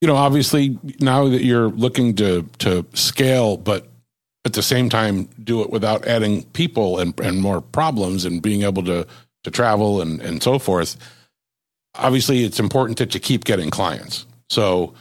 you 0.00 0.08
know, 0.08 0.16
obviously 0.16 0.78
now 0.98 1.28
that 1.28 1.44
you're 1.44 1.68
looking 1.68 2.16
to 2.16 2.42
to 2.58 2.84
scale, 2.92 3.56
but 3.56 3.86
at 4.44 4.52
the 4.52 4.62
same 4.62 4.88
time 4.88 5.28
do 5.42 5.62
it 5.62 5.70
without 5.70 6.06
adding 6.06 6.42
people 6.52 6.98
and, 6.98 7.18
and 7.20 7.40
more 7.40 7.60
problems 7.60 8.24
and 8.24 8.42
being 8.42 8.62
able 8.62 8.82
to 8.84 9.06
to 9.44 9.50
travel 9.50 10.00
and, 10.00 10.20
and 10.22 10.42
so 10.42 10.58
forth. 10.58 10.96
Obviously, 11.96 12.44
it's 12.44 12.58
important 12.58 12.98
that 12.98 13.14
you 13.14 13.20
keep 13.20 13.44
getting 13.44 13.70
clients. 13.70 14.26
So, 14.50 14.94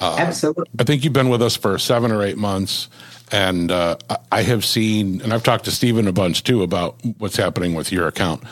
uh, 0.00 0.16
absolutely, 0.18 0.64
I 0.78 0.84
think 0.84 1.04
you've 1.04 1.12
been 1.12 1.28
with 1.28 1.42
us 1.42 1.56
for 1.56 1.78
seven 1.78 2.10
or 2.10 2.22
eight 2.22 2.38
months, 2.38 2.88
and 3.30 3.70
uh, 3.70 3.96
I 4.32 4.42
have 4.42 4.64
seen, 4.64 5.20
and 5.20 5.32
I've 5.32 5.42
talked 5.42 5.66
to 5.66 5.70
Stephen 5.70 6.08
a 6.08 6.12
bunch 6.12 6.42
too 6.42 6.62
about 6.62 6.96
what's 7.18 7.36
happening 7.36 7.74
with 7.74 7.92
your 7.92 8.08
account. 8.08 8.42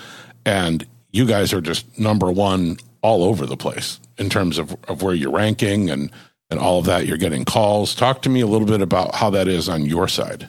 And 0.45 0.87
you 1.11 1.27
guys 1.27 1.53
are 1.53 1.61
just 1.61 1.99
number 1.99 2.31
one 2.31 2.77
all 3.03 3.25
over 3.25 3.47
the 3.47 3.57
place 3.57 3.99
in 4.19 4.29
terms 4.29 4.59
of, 4.59 4.77
of 4.89 5.03
where 5.03 5.15
you're 5.15 5.33
ranking 5.33 5.91
and, 5.91 6.11
and 6.51 6.59
all 6.61 6.79
of 6.79 6.87
that. 6.87 7.07
You're 7.07 7.17
getting 7.17 7.45
calls. 7.45 7.95
Talk 7.95 8.23
to 8.23 8.29
me 8.29 8.41
a 8.41 8.47
little 8.47 8.67
bit 8.67 8.81
about 8.81 9.15
how 9.15 9.31
that 9.31 9.49
is 9.49 9.69
on 9.69 9.85
your 9.85 10.09
side. 10.09 10.49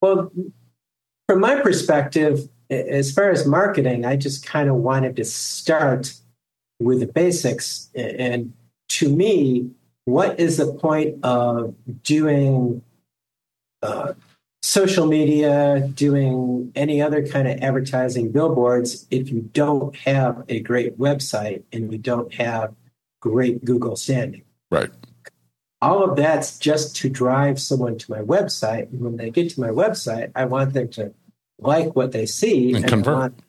Well, 0.00 0.32
from 1.28 1.40
my 1.40 1.60
perspective, 1.60 2.48
as 2.70 3.12
far 3.12 3.30
as 3.30 3.46
marketing, 3.46 4.04
I 4.04 4.16
just 4.16 4.44
kind 4.44 4.68
of 4.68 4.76
wanted 4.76 5.16
to 5.16 5.24
start 5.24 6.14
with 6.80 7.00
the 7.00 7.06
basics. 7.06 7.88
And 7.94 8.52
to 8.90 9.14
me, 9.14 9.70
what 10.04 10.40
is 10.40 10.56
the 10.56 10.72
point 10.72 11.24
of 11.24 11.74
doing 12.02 12.82
uh, 13.82 14.14
social 14.62 15.06
media, 15.06 15.88
doing 15.94 16.72
any 16.74 17.02
other 17.02 17.26
kind 17.26 17.48
of 17.48 17.58
advertising 17.60 18.30
billboards 18.30 19.06
if 19.10 19.30
you 19.30 19.40
don't 19.52 19.94
have 19.96 20.44
a 20.48 20.60
great 20.60 20.98
website 20.98 21.62
and 21.72 21.92
you 21.92 21.98
don't 21.98 22.32
have 22.34 22.72
great 23.20 23.64
Google 23.64 23.96
standing. 23.96 24.42
Right. 24.72 24.90
All 25.82 26.02
of 26.02 26.16
that's 26.16 26.58
just 26.58 26.96
to 26.96 27.10
drive 27.10 27.60
someone 27.60 27.98
to 27.98 28.10
my 28.10 28.20
website. 28.20 28.90
And 28.90 29.02
when 29.02 29.16
they 29.18 29.28
get 29.28 29.50
to 29.50 29.60
my 29.60 29.68
website, 29.68 30.32
I 30.34 30.46
want 30.46 30.72
them 30.72 30.88
to 30.90 31.12
like 31.58 31.94
what 31.94 32.12
they 32.12 32.24
see 32.24 32.68
and, 32.68 32.76
and 32.76 32.88
convert. 32.88 33.18
Want, 33.18 33.42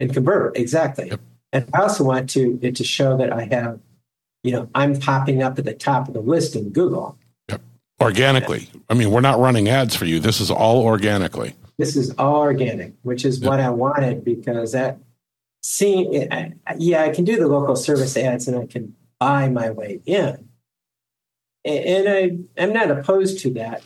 and 0.00 0.14
convert, 0.14 0.56
exactly. 0.56 1.10
Yep. 1.10 1.20
And 1.52 1.70
I 1.74 1.82
also 1.82 2.02
want 2.04 2.30
to 2.30 2.58
it 2.62 2.76
to 2.76 2.84
show 2.84 3.18
that 3.18 3.30
I 3.30 3.44
have, 3.44 3.78
you 4.42 4.52
know, 4.52 4.70
I'm 4.74 4.98
popping 4.98 5.42
up 5.42 5.58
at 5.58 5.66
the 5.66 5.74
top 5.74 6.08
of 6.08 6.14
the 6.14 6.20
list 6.20 6.56
in 6.56 6.70
Google 6.70 7.18
Yep. 7.50 7.60
organically. 8.00 8.70
I 8.88 8.94
mean, 8.94 9.10
we're 9.10 9.20
not 9.20 9.38
running 9.38 9.68
ads 9.68 9.94
for 9.94 10.06
you. 10.06 10.18
This 10.18 10.40
is 10.40 10.50
all 10.50 10.82
organically. 10.82 11.56
This 11.76 11.94
is 11.94 12.10
all 12.12 12.36
organic, 12.36 12.94
which 13.02 13.26
is 13.26 13.40
what 13.40 13.60
I 13.60 13.68
wanted 13.68 14.24
because 14.24 14.72
that 14.72 14.98
seeing, 15.62 16.14
yeah, 16.78 17.02
I 17.02 17.10
can 17.10 17.24
do 17.24 17.36
the 17.36 17.48
local 17.48 17.76
service 17.76 18.16
ads 18.16 18.48
and 18.48 18.56
I 18.56 18.64
can 18.64 18.94
buy 19.20 19.48
my 19.48 19.70
way 19.70 20.00
in. 20.06 20.48
And 21.64 22.08
I, 22.08 22.62
I'm 22.62 22.72
not 22.72 22.90
opposed 22.90 23.40
to 23.40 23.54
that, 23.54 23.82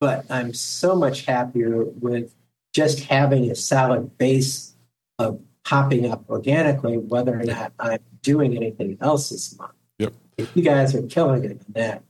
but 0.00 0.24
I'm 0.30 0.54
so 0.54 0.96
much 0.96 1.26
happier 1.26 1.84
with 1.84 2.34
just 2.72 3.00
having 3.04 3.50
a 3.50 3.54
solid 3.54 4.16
base 4.18 4.74
of 5.18 5.40
popping 5.64 6.10
up 6.10 6.24
organically, 6.28 6.96
whether 6.96 7.38
or 7.38 7.44
not 7.44 7.72
I'm 7.78 8.00
doing 8.22 8.56
anything 8.56 8.98
else 9.00 9.28
this 9.30 9.56
month. 9.58 9.72
Yep. 9.98 10.14
You 10.54 10.62
guys 10.62 10.94
are 10.94 11.02
killing 11.02 11.44
it 11.44 11.50
in 11.50 11.64
that, 11.74 12.02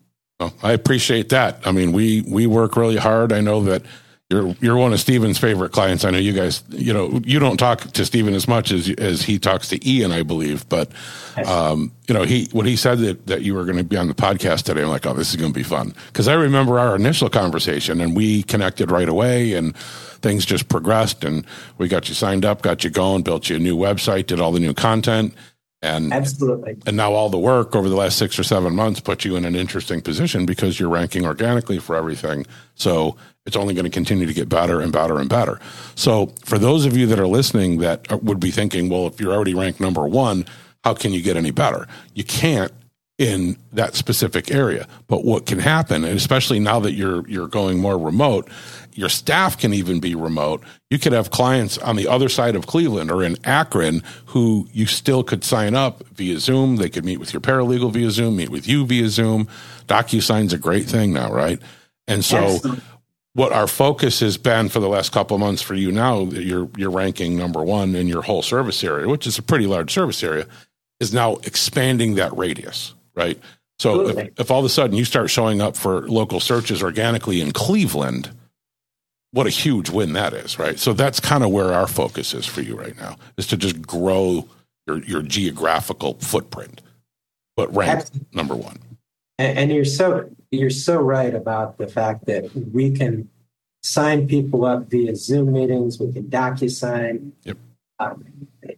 I 0.63 0.73
appreciate 0.73 1.29
that. 1.31 1.61
I 1.65 1.73
mean, 1.73 1.93
we 1.93 2.23
we 2.23 2.47
work 2.47 2.77
really 2.77 2.97
hard. 2.97 3.33
I 3.33 3.41
know 3.41 3.63
that 3.65 3.83
you're 4.33 4.57
you're 4.61 4.77
one 4.77 4.93
of 4.93 5.01
Steven's 5.01 5.39
favorite 5.39 5.73
clients. 5.73 6.05
I 6.05 6.11
know 6.11 6.19
you 6.19 6.33
guys, 6.33 6.63
you 6.71 6.93
know, 6.93 7.21
you 7.25 7.39
don't 7.39 7.59
talk 7.59 7.81
to 7.93 8.05
Steven 8.05 8.35
as 8.35 8.49
much 8.49 8.73
as 8.73 8.89
as 8.99 9.23
he 9.23 9.39
talks 9.39 9.69
to 9.69 9.89
Ian, 9.89 10.11
I 10.11 10.23
believe. 10.23 10.67
But 10.69 10.91
um, 11.47 11.93
you 12.09 12.15
know, 12.15 12.23
he 12.23 12.49
when 12.53 12.67
he 12.67 12.77
said 12.77 12.99
that 13.01 13.27
that 13.27 13.43
you 13.43 13.55
were 13.55 13.65
going 13.65 13.77
to 13.77 13.85
be 13.85 13.97
on 13.97 14.09
the 14.09 14.15
podcast 14.15 14.63
today, 14.65 14.83
I'm 14.83 14.89
like, 14.89 15.07
oh, 15.07 15.13
this 15.13 15.31
is 15.31 15.37
going 15.37 15.53
to 15.53 15.59
be 15.59 15.63
fun 15.63 15.95
because 16.07 16.29
I 16.29 16.35
remember 16.35 16.79
our 16.79 16.97
initial 16.97 17.29
conversation 17.29 18.01
and 18.01 18.17
we 18.17 18.43
connected 18.43 18.91
right 18.91 19.09
away 19.09 19.53
and 19.53 19.77
things 19.77 20.47
just 20.47 20.69
progressed 20.69 21.25
and 21.25 21.45
we 21.79 21.89
got 21.89 22.09
you 22.09 22.15
signed 22.15 22.45
up, 22.45 22.63
got 22.63 22.85
you 22.85 22.91
going, 22.91 23.23
built 23.23 23.51
you 23.51 23.57
a 23.57 23.59
new 23.59 23.77
website, 23.77 24.27
did 24.27 24.41
all 24.41 24.53
the 24.53 24.61
new 24.61 24.73
content. 24.73 25.35
And 25.83 26.13
Absolutely. 26.13 26.77
and 26.87 26.97
now 26.97 27.13
all 27.13 27.29
the 27.29 27.39
work 27.39 27.75
over 27.75 27.89
the 27.89 27.97
last 27.97 28.17
six 28.17 28.39
or 28.39 28.45
seven 28.45 28.77
months 28.77 29.01
put 29.01 29.25
you 29.25 29.35
in 29.35 29.45
an 29.45 29.57
interesting 29.57 30.01
position 30.01 30.47
because 30.47 30.79
you're 30.79 30.89
ranking 30.89 31.27
organically 31.27 31.81
for 31.81 31.97
everything. 31.97 32.47
So 32.77 33.17
it's 33.47 33.57
only 33.57 33.75
going 33.75 33.85
to 33.85 33.91
continue 33.91 34.27
to 34.27 34.33
get 34.33 34.49
better 34.49 34.81
and 34.81 34.93
better 34.93 35.19
and 35.19 35.29
better. 35.29 35.59
So 35.97 36.33
for 36.45 36.57
those 36.57 36.87
of 36.87 36.97
you 36.97 37.07
that 37.07 37.19
are 37.19 37.27
listening 37.27 37.79
that 37.79 38.11
uh, 38.13 38.19
would 38.19 38.39
be 38.39 38.53
thinking, 38.53 38.89
well, 38.89 39.09
if 39.09 39.21
you're 39.21 39.33
already 39.33 39.55
ranked 39.55 39.81
number 39.81 40.07
one, 40.07 40.47
how 40.85 40.95
can 40.95 41.13
you 41.13 41.21
get 41.21 41.37
any 41.37 41.51
better? 41.51 41.89
You 42.15 42.23
can't 42.23 42.73
in 43.19 43.57
that 43.73 43.95
specific 43.95 44.51
area. 44.51 44.87
But 45.07 45.25
what 45.25 45.47
can 45.47 45.59
happen, 45.59 46.05
and 46.05 46.17
especially 46.17 46.59
now 46.59 46.81
that 46.81 46.93
you're 46.93 47.27
you're 47.29 47.49
going 47.49 47.79
more 47.79 47.99
remote, 47.99 48.49
your 48.95 49.09
staff 49.09 49.59
can 49.59 49.73
even 49.73 50.01
be 50.01 50.15
remote. 50.15 50.63
You 50.91 50.99
could 50.99 51.13
have 51.13 51.31
clients 51.31 51.79
on 51.79 51.97
the 51.97 52.09
other 52.09 52.29
side 52.29 52.57
of 52.57 52.67
Cleveland 52.67 53.11
or 53.11 53.23
in 53.23 53.37
Akron 53.45 54.03
who 54.27 54.69
you 54.73 54.87
still 54.87 55.23
could 55.23 55.45
sign 55.45 55.75
up 55.75 56.07
via 56.09 56.39
Zoom. 56.39 56.77
They 56.77 56.89
could 56.89 57.05
meet 57.05 57.19
with 57.19 57.33
your 57.33 57.41
paralegal 57.41 57.93
via 57.93 58.11
Zoom, 58.11 58.37
meet 58.37 58.51
with 58.51 58.67
you 58.67 58.87
via 58.87 59.09
Zoom. 59.09 59.49
DocuSign's 59.87 60.53
a 60.53 60.59
great 60.59 60.87
thing 60.87 61.13
now, 61.13 61.33
right? 61.33 61.61
And 62.09 62.25
so 62.25 62.39
Absolutely. 62.39 62.83
what 63.35 63.53
our 63.53 63.67
focus 63.67 64.21
has 64.21 64.37
been 64.37 64.69
for 64.69 64.81
the 64.81 64.89
last 64.89 65.13
couple 65.13 65.35
of 65.35 65.41
months 65.41 65.63
for 65.63 65.75
you 65.75 65.93
now 65.93 66.25
that 66.27 66.43
you're 66.43 66.69
you're 66.77 66.91
ranking 66.91 67.37
number 67.37 67.63
one 67.63 67.95
in 67.95 68.09
your 68.09 68.23
whole 68.23 68.43
service 68.43 68.83
area, 68.83 69.09
which 69.09 69.27
is 69.27 69.39
a 69.39 69.43
pretty 69.43 69.67
large 69.67 69.93
service 69.93 70.23
area, 70.23 70.47
is 71.01 71.13
now 71.13 71.37
expanding 71.45 72.15
that 72.17 72.37
radius, 72.37 72.95
right? 73.15 73.39
So 73.79 74.09
if, 74.09 74.31
if 74.39 74.51
all 74.51 74.61
of 74.61 74.65
a 74.65 74.69
sudden 74.69 74.97
you 74.97 75.05
start 75.05 75.29
showing 75.29 75.61
up 75.61 75.77
for 75.77 76.09
local 76.09 76.39
searches 76.39 76.83
organically 76.83 77.41
in 77.41 77.53
Cleveland, 77.53 78.31
what 79.33 79.47
a 79.47 79.51
huge 79.51 79.91
win 79.91 80.13
that 80.13 80.35
is, 80.35 80.59
right? 80.59 80.79
So 80.79 80.93
that's 80.93 81.19
kind 81.19 81.43
of 81.43 81.51
where 81.51 81.73
our 81.73 81.87
focus 81.89 82.35
is 82.35 82.47
for 82.47 82.61
you 82.61 82.79
right 82.79 82.97
now, 82.97 83.17
is 83.37 83.47
to 83.49 83.57
just 83.57 83.83
grow 83.83 84.47
your 84.87 84.99
your 85.05 85.23
geographical 85.23 86.15
footprint, 86.15 86.81
but 87.57 87.75
rank 87.75 88.01
Absolutely. 88.01 88.29
number 88.33 88.55
one. 88.55 88.79
And, 89.39 89.59
and 89.59 89.73
you're 89.73 89.85
so 89.85 90.31
you're 90.51 90.71
so 90.71 91.01
right 91.01 91.35
about 91.35 91.79
the 91.79 91.89
fact 91.89 92.27
that 92.27 92.55
we 92.73 92.91
can 92.91 93.29
sign 93.83 94.29
people 94.29 94.65
up 94.65 94.91
via 94.91 95.17
Zoom 95.17 95.53
meetings. 95.53 95.99
We 95.99 96.13
can 96.13 96.25
DocuSign. 96.25 97.33
Yep. 97.45 97.59
Um, 98.03 98.25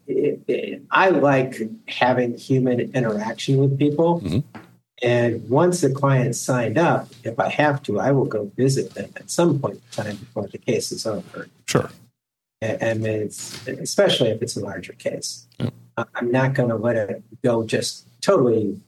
it, 0.07 0.41
it, 0.47 0.83
I 0.91 1.11
like 1.11 1.57
having 1.89 2.37
human 2.37 2.81
interaction 2.81 3.59
with 3.59 3.79
people. 3.79 4.21
Mhm. 4.21 4.45
And 5.03 5.49
once 5.51 5.81
the 5.81 5.91
client 5.91 6.37
signed 6.37 6.79
up, 6.79 7.09
if 7.25 7.39
I 7.39 7.49
have 7.49 7.83
to, 7.85 8.01
I 8.01 8.13
will 8.13 8.25
go 8.25 8.51
visit 8.57 8.95
them 8.95 9.11
at 9.17 9.31
some 9.31 9.59
point 9.59 9.75
in 9.75 10.05
time 10.05 10.17
before 10.17 10.47
the 10.47 10.59
case 10.59 10.93
is 10.93 11.05
over. 11.07 11.49
Sure. 11.67 11.91
And, 12.63 12.83
and 12.83 13.07
it's, 13.07 13.67
especially 13.67 14.31
if 14.31 14.41
it's 14.41 14.57
a 14.57 14.61
larger 14.61 14.93
case. 14.95 15.47
Yep. 15.59 15.75
I- 15.97 16.05
I'm 16.15 16.31
not 16.31 16.55
going 16.55 16.69
to 16.71 16.77
let 16.77 16.97
it 16.97 17.23
go 17.43 17.65
just 17.65 18.07
totally 18.23 18.81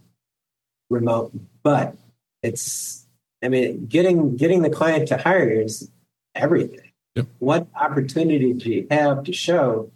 remote, 0.88 1.32
but 1.62 1.96
it's, 2.42 3.06
I 3.42 3.48
mean, 3.48 3.86
getting, 3.86 4.36
getting 4.36 4.62
the 4.62 4.70
client 4.70 5.08
to 5.08 5.18
hire 5.18 5.52
you 5.52 5.60
is 5.62 5.90
everything. 6.34 6.92
Yep. 7.16 7.26
What 7.40 7.66
opportunity 7.74 8.52
do 8.52 8.70
you 8.70 8.86
have 8.90 9.24
to 9.24 9.32
show 9.32 9.90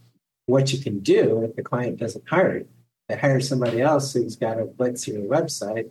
what 0.51 0.73
you 0.73 0.79
can 0.79 1.01
do 1.01 1.43
if 1.43 1.57
the 1.57 1.63
client 1.63 1.99
doesn't 1.99 2.29
hire 2.29 2.59
you? 2.59 2.69
They 3.09 3.17
hire 3.17 3.41
somebody 3.41 3.81
else 3.81 4.13
who's 4.13 4.37
got 4.37 4.59
a 4.59 4.65
Blitzier 4.65 5.27
website. 5.27 5.91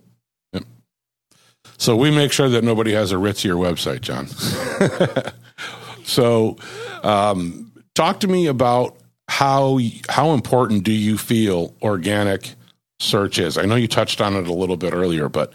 So 1.77 1.95
we 1.95 2.11
make 2.11 2.31
sure 2.31 2.49
that 2.49 2.63
nobody 2.63 2.93
has 2.93 3.11
a 3.11 3.15
ritzier 3.15 3.55
website, 3.55 4.01
John. 4.01 4.27
so, 6.03 6.57
um, 7.03 7.71
talk 7.95 8.19
to 8.21 8.27
me 8.27 8.47
about 8.47 8.97
how 9.27 9.79
how 10.09 10.31
important 10.31 10.83
do 10.83 10.91
you 10.91 11.17
feel 11.17 11.75
organic 11.81 12.55
search 12.99 13.39
is? 13.39 13.57
I 13.57 13.65
know 13.65 13.75
you 13.75 13.87
touched 13.87 14.19
on 14.19 14.35
it 14.35 14.47
a 14.47 14.53
little 14.53 14.77
bit 14.77 14.93
earlier, 14.93 15.29
but 15.29 15.53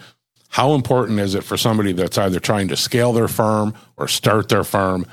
how 0.48 0.74
important 0.74 1.18
is 1.18 1.34
it 1.34 1.42
for 1.42 1.56
somebody 1.56 1.92
that's 1.92 2.16
either 2.16 2.38
trying 2.38 2.68
to 2.68 2.76
scale 2.76 3.12
their 3.12 3.28
firm 3.28 3.74
or 3.96 4.06
start 4.06 4.48
their 4.48 4.64
firm? 4.64 5.06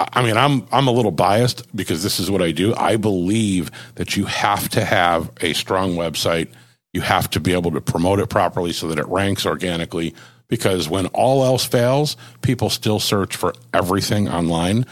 I 0.00 0.22
mean, 0.22 0.36
I'm 0.36 0.66
I'm 0.72 0.88
a 0.88 0.92
little 0.92 1.12
biased 1.12 1.74
because 1.76 2.02
this 2.02 2.18
is 2.18 2.30
what 2.30 2.42
I 2.42 2.50
do. 2.50 2.74
I 2.74 2.96
believe 2.96 3.70
that 3.94 4.16
you 4.16 4.24
have 4.24 4.68
to 4.70 4.84
have 4.84 5.30
a 5.40 5.52
strong 5.52 5.94
website. 5.94 6.48
You 6.92 7.00
have 7.02 7.30
to 7.30 7.40
be 7.40 7.52
able 7.52 7.70
to 7.72 7.80
promote 7.80 8.18
it 8.18 8.28
properly 8.28 8.72
so 8.72 8.88
that 8.88 8.98
it 8.98 9.06
ranks 9.06 9.46
organically. 9.46 10.14
Because 10.48 10.88
when 10.88 11.06
all 11.08 11.44
else 11.44 11.64
fails, 11.64 12.16
people 12.40 12.70
still 12.70 12.98
search 12.98 13.36
for 13.36 13.54
everything 13.74 14.28
online. 14.28 14.86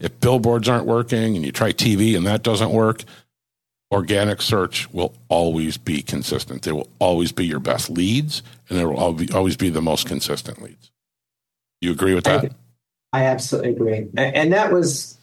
If 0.00 0.18
billboards 0.20 0.68
aren't 0.68 0.86
working 0.86 1.36
and 1.36 1.44
you 1.44 1.52
try 1.52 1.72
TV 1.72 2.16
and 2.16 2.26
that 2.26 2.42
doesn't 2.42 2.70
work, 2.70 3.04
organic 3.92 4.40
search 4.40 4.90
will 4.92 5.14
always 5.28 5.76
be 5.76 6.02
consistent. 6.02 6.62
They 6.62 6.72
will 6.72 6.88
always 6.98 7.30
be 7.30 7.46
your 7.46 7.60
best 7.60 7.90
leads, 7.90 8.42
and 8.68 8.78
it 8.78 8.86
will 8.86 8.98
always 9.34 9.56
be 9.56 9.68
the 9.68 9.82
most 9.82 10.08
consistent 10.08 10.62
leads. 10.62 10.90
You 11.82 11.92
agree 11.92 12.14
with 12.14 12.24
that? 12.24 12.52
I 13.12 13.24
absolutely 13.24 13.70
agree. 13.72 14.08
And 14.16 14.52
that 14.52 14.72
was 14.72 15.18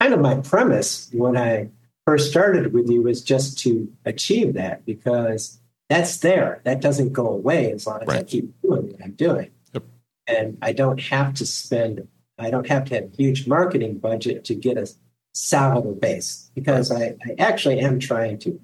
kind 0.00 0.14
of 0.14 0.20
my 0.20 0.36
premise 0.36 1.10
when 1.12 1.36
I 1.36 1.70
first 2.06 2.30
started 2.30 2.72
with 2.72 2.88
you 2.88 3.02
was 3.02 3.22
just 3.22 3.58
to 3.60 3.92
achieve 4.04 4.54
that 4.54 4.84
because 4.84 5.58
that's 5.88 6.18
there. 6.18 6.60
That 6.64 6.80
doesn't 6.80 7.12
go 7.12 7.28
away 7.28 7.72
as 7.72 7.86
long 7.86 8.02
as 8.02 8.08
I 8.08 8.22
keep 8.22 8.52
doing 8.62 8.88
what 8.88 9.02
I'm 9.02 9.12
doing. 9.12 9.50
Yep. 9.72 9.84
And 10.26 10.58
I 10.62 10.72
don't 10.72 11.00
have 11.00 11.34
to 11.34 11.46
spend, 11.46 12.06
I 12.38 12.50
don't 12.50 12.66
have 12.68 12.84
to 12.86 12.94
have 12.94 13.04
a 13.04 13.16
huge 13.16 13.46
marketing 13.46 13.98
budget 13.98 14.44
to 14.46 14.54
get 14.54 14.76
a 14.76 14.88
solid 15.34 16.00
base 16.00 16.50
because 16.54 16.90
I, 16.90 17.16
I 17.26 17.34
actually 17.38 17.80
am 17.80 17.98
trying 17.98 18.38
to 18.40 18.60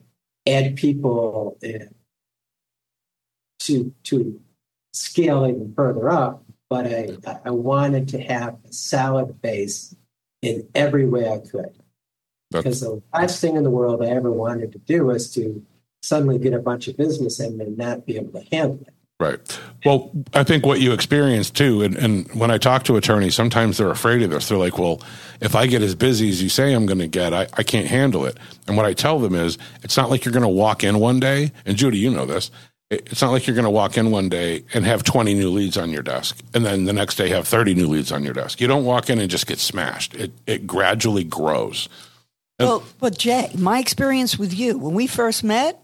add 0.46 0.76
people 0.76 1.58
in 1.62 1.94
to, 3.60 3.92
to 4.04 4.40
scale 4.92 5.46
even 5.46 5.74
further 5.74 6.08
up 6.08 6.42
but 6.70 6.86
I, 6.86 7.16
I 7.44 7.50
wanted 7.50 8.08
to 8.08 8.20
have 8.20 8.56
a 8.68 8.72
solid 8.72 9.40
base 9.40 9.94
in 10.42 10.68
every 10.74 11.06
way 11.06 11.30
I 11.30 11.38
could. 11.38 11.74
Because 12.50 12.80
the 12.80 13.02
last 13.12 13.40
thing 13.40 13.56
in 13.56 13.62
the 13.62 13.70
world 13.70 14.02
I 14.02 14.08
ever 14.08 14.30
wanted 14.30 14.72
to 14.72 14.78
do 14.78 15.04
was 15.04 15.32
to 15.34 15.64
suddenly 16.02 16.38
get 16.38 16.54
a 16.54 16.58
bunch 16.58 16.88
of 16.88 16.96
business 16.96 17.40
and 17.40 17.60
and 17.60 17.76
not 17.76 18.06
be 18.06 18.16
able 18.16 18.40
to 18.40 18.46
handle 18.50 18.80
it. 18.86 18.94
Right. 19.20 19.60
Well, 19.84 20.12
I 20.32 20.44
think 20.44 20.64
what 20.64 20.80
you 20.80 20.92
experience 20.92 21.50
too, 21.50 21.82
and, 21.82 21.96
and 21.96 22.32
when 22.34 22.52
I 22.52 22.58
talk 22.58 22.84
to 22.84 22.96
attorneys, 22.96 23.34
sometimes 23.34 23.76
they're 23.76 23.90
afraid 23.90 24.22
of 24.22 24.30
this. 24.30 24.48
They're 24.48 24.56
like, 24.56 24.78
well, 24.78 25.02
if 25.40 25.56
I 25.56 25.66
get 25.66 25.82
as 25.82 25.96
busy 25.96 26.28
as 26.28 26.40
you 26.40 26.48
say 26.48 26.72
I'm 26.72 26.86
going 26.86 27.00
to 27.00 27.08
get, 27.08 27.34
I, 27.34 27.48
I 27.54 27.64
can't 27.64 27.88
handle 27.88 28.26
it. 28.26 28.38
And 28.68 28.76
what 28.76 28.86
I 28.86 28.92
tell 28.92 29.18
them 29.18 29.34
is, 29.34 29.58
it's 29.82 29.96
not 29.96 30.08
like 30.08 30.24
you're 30.24 30.32
going 30.32 30.44
to 30.44 30.48
walk 30.48 30.84
in 30.84 31.00
one 31.00 31.18
day, 31.18 31.50
and 31.66 31.76
Judy, 31.76 31.98
you 31.98 32.10
know 32.10 32.26
this. 32.26 32.52
It- 32.90 33.08
It's 33.10 33.20
not 33.22 33.30
like 33.32 33.46
you're 33.46 33.54
going 33.54 33.64
to 33.64 33.70
walk 33.70 33.96
in 33.98 34.10
one 34.10 34.28
day 34.28 34.64
and 34.74 34.84
have 34.86 35.02
20 35.04 35.34
new 35.34 35.50
leads 35.50 35.76
on 35.76 35.90
your 35.90 36.02
desk, 36.02 36.38
and 36.54 36.64
then 36.64 36.84
the 36.84 36.92
next 36.92 37.16
day 37.16 37.28
have 37.28 37.46
30 37.46 37.74
new 37.74 37.86
leads 37.86 38.10
on 38.12 38.24
your 38.24 38.34
desk. 38.34 38.60
You 38.60 38.66
don't 38.66 38.84
walk 38.84 39.10
in 39.10 39.18
and 39.18 39.30
just 39.30 39.46
get 39.46 39.58
smashed. 39.58 40.14
It, 40.14 40.32
it 40.46 40.66
gradually 40.66 41.24
grows. 41.24 41.88
Well, 42.58 42.82
but 42.98 43.16
Jay, 43.18 43.50
my 43.56 43.78
experience 43.78 44.36
with 44.38 44.52
you 44.58 44.78
when 44.78 44.94
we 44.94 45.06
first 45.06 45.44
met, 45.44 45.80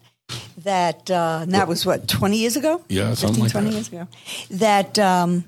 that 0.64 1.11
uh, 1.11 1.40
and 1.43 1.53
that 1.53 1.69
was 1.69 1.85
what 1.87 2.09
twenty 2.09 2.38
years 2.38 2.57
ago. 2.57 2.83
Yeah, 2.88 3.14
something 3.14 3.45
15, 3.45 3.45
like 3.45 3.53
20 3.53 3.67
that. 3.69 3.75
years 3.75 3.88
ago. 3.88 4.09
That 4.51 4.99
um, 4.99 5.45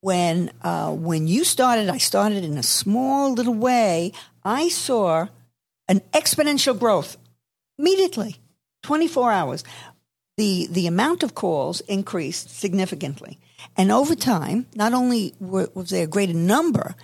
when 0.00 0.50
uh, 0.62 0.92
when 0.92 1.26
you 1.28 1.44
started, 1.44 1.88
I 1.90 1.98
started 1.98 2.42
in 2.44 2.56
a 2.56 2.62
small 2.62 3.32
little 3.34 3.52
way. 3.54 4.12
I 4.44 4.68
saw 4.68 5.26
an 5.88 6.00
exponential 6.14 6.78
growth 6.78 7.16
immediately, 7.78 8.36
twenty 8.82 9.08
four 9.08 9.30
hours. 9.32 9.62
The 10.40 10.68
the 10.70 10.86
amount 10.86 11.22
of 11.22 11.30
calls 11.34 11.82
increased 11.82 12.48
significantly, 12.64 13.32
and 13.76 13.92
over 13.92 14.14
time, 14.14 14.58
not 14.74 14.92
only 14.94 15.34
were, 15.38 15.68
was 15.74 15.90
there 15.90 16.04
a 16.04 16.06
greater 16.16 16.32
number, 16.54 16.94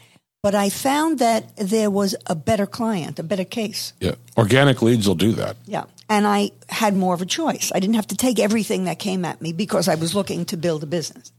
but 0.42 0.54
I 0.54 0.70
found 0.70 1.18
that 1.18 1.42
there 1.56 1.90
was 1.90 2.14
a 2.26 2.34
better 2.34 2.66
client, 2.66 3.18
a 3.18 3.22
better 3.22 3.44
case. 3.44 3.92
Yeah. 4.00 4.14
Organic 4.38 4.80
leads 4.80 5.06
will 5.06 5.16
do 5.28 5.32
that. 5.32 5.56
Yeah. 5.66 5.84
And 6.08 6.26
I 6.26 6.52
had 6.68 6.94
more 6.96 7.12
of 7.14 7.20
a 7.20 7.26
choice. 7.26 7.70
I 7.74 7.78
didn't 7.80 7.96
have 7.96 8.06
to 8.06 8.16
take 8.16 8.38
everything 8.38 8.84
that 8.84 8.98
came 8.98 9.24
at 9.26 9.42
me 9.42 9.52
because 9.52 9.86
I 9.86 9.96
was 9.96 10.14
looking 10.14 10.46
to 10.46 10.56
build 10.56 10.82
a 10.82 10.86
business. 10.86 11.30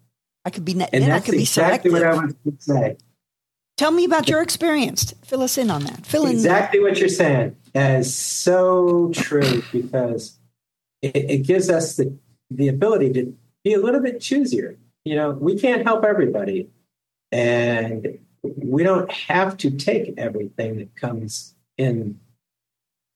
I 0.45 0.49
could 0.51 0.65
be, 0.65 0.73
ne- 0.75 0.89
And 0.93 1.01
then 1.03 1.09
I 1.11 1.15
that's 1.15 1.25
could 1.25 1.31
be 1.31 1.49
exactly 1.49 1.89
selective. 1.89 1.93
what 1.93 2.03
I 2.03 2.25
was 2.25 2.35
to 2.59 2.63
say. 2.73 2.97
Tell 3.77 3.91
me 3.91 4.05
about 4.05 4.29
your 4.29 4.43
experience. 4.43 5.13
Fill 5.25 5.41
us 5.41 5.57
in 5.57 5.71
on 5.71 5.83
that. 5.85 6.05
Fill 6.05 6.25
in. 6.25 6.33
Exactly 6.33 6.79
what 6.79 6.99
you're 6.99 7.09
saying 7.09 7.55
is 7.73 8.13
so 8.13 9.09
true 9.13 9.63
because 9.71 10.36
it, 11.15 11.29
it 11.31 11.37
gives 11.45 11.69
us 11.69 11.95
the, 11.95 12.13
the 12.49 12.67
ability 12.67 13.13
to 13.13 13.35
be 13.63 13.73
a 13.73 13.79
little 13.79 14.01
bit 14.01 14.19
choosier. 14.19 14.77
You 15.05 15.15
know, 15.15 15.31
we 15.31 15.57
can't 15.57 15.83
help 15.85 16.03
everybody, 16.03 16.69
and 17.31 18.19
we 18.43 18.83
don't 18.83 19.11
have 19.11 19.57
to 19.57 19.71
take 19.71 20.13
everything 20.17 20.77
that 20.77 20.95
comes 20.95 21.55
in 21.77 22.19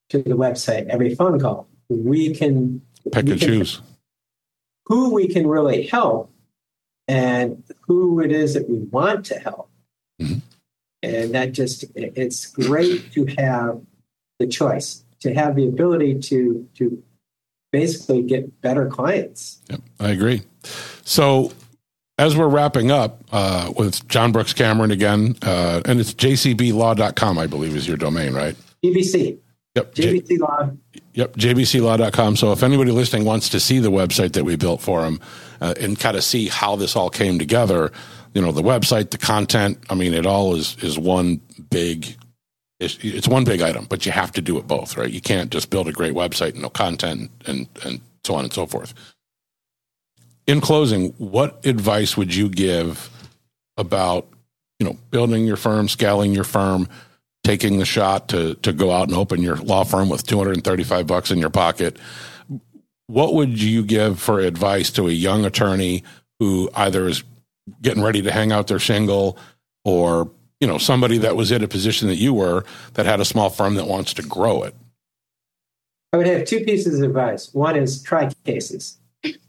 to 0.10 0.20
the 0.22 0.32
website, 0.36 0.88
every 0.88 1.16
phone 1.16 1.40
call. 1.40 1.68
We 1.90 2.34
can 2.34 2.82
Pick 3.12 3.26
we 3.26 3.32
and 3.32 3.40
can- 3.42 3.50
choose. 3.50 3.82
who 4.86 5.14
we 5.14 5.28
can 5.28 5.48
really 5.48 5.88
help 5.88 6.32
and 7.08 7.64
who 7.88 8.20
it 8.22 8.32
is 8.32 8.54
that 8.54 8.70
we 8.70 8.78
want 8.80 9.26
to 9.28 9.36
help. 9.40 9.70
Mhm. 10.22 10.42
And 11.04 11.34
that 11.34 11.52
just 11.54 11.86
it's 11.96 12.46
great 12.46 13.12
to 13.14 13.26
have 13.38 13.82
the 14.40 14.48
choice. 14.48 15.04
to 15.22 15.34
have 15.36 15.56
the 15.56 15.68
ability 15.68 16.18
to 16.20 16.68
to 16.76 17.04
basically 17.72 18.22
get 18.22 18.62
better 18.62 18.88
clients. 18.88 19.62
Yep, 19.70 19.82
I 20.00 20.10
agree. 20.10 20.44
So 21.04 21.52
as 22.18 22.38
we're 22.38 22.48
wrapping 22.48 22.92
up 22.92 23.24
uh, 23.32 23.74
with 23.76 24.08
John 24.08 24.32
Brooks 24.32 24.54
Cameron 24.54 24.92
again, 24.92 25.36
uh, 25.42 25.82
and 25.86 26.00
it's 26.00 26.14
jcblaw.com, 26.14 27.38
I 27.38 27.48
believe, 27.48 27.76
is 27.76 27.88
your 27.88 27.98
domain, 27.98 28.34
right? 28.34 28.56
JBC. 28.84 29.40
Yep. 29.76 29.96
JBC 29.96 30.40
Law. 30.40 30.70
Yep. 31.14 31.34
JBClaw.com. 31.34 32.36
So 32.36 32.52
if 32.52 32.62
anybody 32.62 32.92
listening 32.92 33.26
wants 33.26 33.50
to 33.50 33.60
see 33.60 33.80
the 33.80 33.92
website 33.92 34.34
that 34.34 34.44
we 34.44 34.56
built 34.56 34.82
for 34.82 35.02
them 35.02 35.20
uh, 35.62 35.74
and 35.80 35.98
kind 35.98 36.18
of 36.18 36.24
see 36.24 36.48
how 36.48 36.76
this 36.76 36.96
all 36.96 37.10
came 37.10 37.40
together, 37.40 37.92
you 38.34 38.42
know, 38.42 38.52
the 38.52 38.62
website, 38.62 39.12
the 39.12 39.18
content, 39.18 39.80
I 39.90 39.96
mean, 39.96 40.14
it 40.14 40.26
all 40.26 40.56
is, 40.56 40.76
is 40.82 41.00
one 41.00 41.42
big, 41.70 42.18
it's, 42.82 42.98
it's 43.02 43.28
one 43.28 43.44
big 43.44 43.62
item, 43.62 43.86
but 43.90 44.06
you 44.06 44.12
have 44.12 44.32
to 44.34 44.42
do 44.42 44.58
it 44.58 44.68
both, 44.68 44.98
right? 44.98 45.10
You 45.10 45.22
can't 45.22 45.52
just 45.52 45.70
build 45.70 45.88
a 45.88 45.94
great 45.94 46.14
website 46.14 46.54
and 46.54 46.62
no 46.62 46.70
content 46.70 47.32
and, 47.46 47.68
and 47.86 48.02
so 48.26 48.36
on 48.36 48.44
and 48.44 48.54
so 48.54 48.66
forth. 48.66 48.94
In 50.48 50.60
closing, 50.60 51.10
what 51.18 51.66
advice 51.66 52.18
would 52.18 52.34
you 52.34 52.50
give 52.50 53.10
about, 53.78 54.28
you 54.80 54.86
know, 54.86 54.98
building 55.12 55.46
your 55.46 55.58
firm, 55.58 55.88
scaling 55.88 56.34
your 56.34 56.44
firm, 56.44 56.90
taking 57.44 57.80
the 57.80 57.86
shot 57.86 58.28
to 58.30 58.56
to 58.56 58.72
go 58.72 58.92
out 58.92 59.08
and 59.08 59.18
open 59.18 59.42
your 59.42 59.56
law 59.58 59.84
firm 59.84 60.10
with 60.10 60.26
235 60.26 61.08
bucks 61.08 61.32
in 61.32 61.40
your 61.40 61.50
pocket 61.50 61.98
what 63.12 63.34
would 63.34 63.62
you 63.62 63.84
give 63.84 64.22
for 64.22 64.40
advice 64.40 64.90
to 64.92 65.08
a 65.08 65.12
young 65.12 65.44
attorney 65.44 66.02
who 66.40 66.70
either 66.76 67.10
is 67.10 67.24
getting 67.82 68.02
ready 68.02 68.22
to 68.22 68.32
hang 68.32 68.54
out 68.54 68.68
their 68.68 68.80
shingle 68.80 69.38
or 69.84 70.32
you 70.62 70.68
know 70.68 70.78
somebody 70.78 71.18
that 71.18 71.36
was 71.36 71.52
in 71.52 71.64
a 71.64 71.68
position 71.68 72.08
that 72.08 72.16
you 72.16 72.34
were 72.34 72.64
that 72.94 73.06
had 73.06 73.20
a 73.20 73.26
small 73.26 73.50
firm 73.50 73.76
that 73.76 73.88
wants 73.88 74.14
to 74.14 74.22
grow 74.22 74.64
it 74.64 74.74
I 76.14 76.18
would 76.18 76.28
have 76.28 76.46
two 76.46 76.64
pieces 76.66 77.00
of 77.00 77.10
advice. 77.10 77.54
One 77.54 77.78
is 77.78 78.04
try 78.04 78.30
cases, 78.46 79.00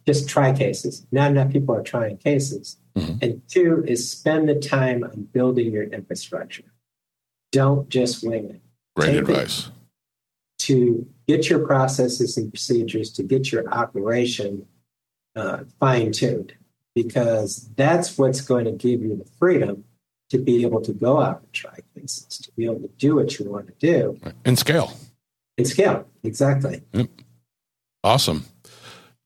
just 0.06 0.28
try 0.28 0.52
cases. 0.52 1.04
Not 1.10 1.32
enough 1.32 1.50
people 1.50 1.74
are 1.74 1.82
trying 1.82 2.18
cases. 2.18 2.76
Mhm. 2.96 3.22
And 3.22 3.48
two 3.48 3.84
is 3.86 4.08
spend 4.08 4.48
the 4.48 4.54
time 4.54 5.02
on 5.02 5.28
building 5.32 5.72
your 5.72 5.84
infrastructure. 5.84 6.64
Don't 7.50 7.88
just 7.88 8.22
wing 8.22 8.44
it. 8.50 8.60
great 8.94 9.12
Take 9.12 9.20
advice 9.20 9.70
to 10.60 11.06
get 11.26 11.50
your 11.50 11.66
processes 11.66 12.36
and 12.36 12.52
procedures 12.52 13.10
to 13.10 13.22
get 13.22 13.50
your 13.50 13.68
operation 13.72 14.66
uh, 15.34 15.64
fine 15.80 16.12
tuned 16.12 16.52
because 16.94 17.70
that's 17.74 18.18
what's 18.18 18.42
going 18.42 18.66
to 18.66 18.72
give 18.72 19.00
you 19.00 19.16
the 19.16 19.24
freedom 19.24 19.82
to 20.32 20.38
be 20.38 20.62
able 20.62 20.80
to 20.80 20.94
go 20.94 21.20
out 21.20 21.42
and 21.42 21.52
try 21.52 21.78
cases, 21.94 22.38
to 22.38 22.50
be 22.52 22.64
able 22.64 22.80
to 22.80 22.88
do 22.96 23.16
what 23.16 23.38
you 23.38 23.50
want 23.50 23.66
to 23.66 23.74
do 23.78 24.18
and 24.46 24.58
scale 24.58 24.90
and 25.58 25.68
scale. 25.68 26.08
Exactly. 26.24 26.80
Awesome. 28.02 28.46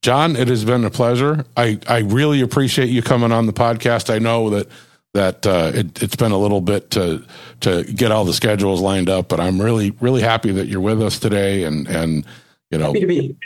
John, 0.01 0.35
it 0.35 0.49
has 0.49 0.65
been 0.65 0.83
a 0.83 0.89
pleasure. 0.89 1.45
I, 1.55 1.79
I 1.87 1.99
really 1.99 2.41
appreciate 2.41 2.89
you 2.89 3.01
coming 3.01 3.31
on 3.31 3.45
the 3.45 3.53
podcast. 3.53 4.13
I 4.13 4.19
know 4.19 4.49
that 4.49 4.67
that 5.13 5.47
uh, 5.47 5.71
it, 5.73 6.03
it's 6.03 6.17
been 6.17 6.33
a 6.33 6.37
little 6.37 6.59
bit 6.59 6.91
to 6.91 7.25
to 7.61 7.85
get 7.85 8.11
all 8.11 8.25
the 8.25 8.33
schedules 8.33 8.81
lined 8.81 9.09
up, 9.09 9.29
but 9.29 9.39
I'm 9.39 9.61
really 9.61 9.91
really 10.01 10.21
happy 10.21 10.51
that 10.51 10.67
you're 10.67 10.81
with 10.81 11.01
us 11.01 11.19
today. 11.19 11.63
And 11.63 11.87
and 11.87 12.25
you 12.69 12.77
know, 12.77 12.87
Happy 12.87 12.99
to 12.99 13.07
be. 13.07 13.37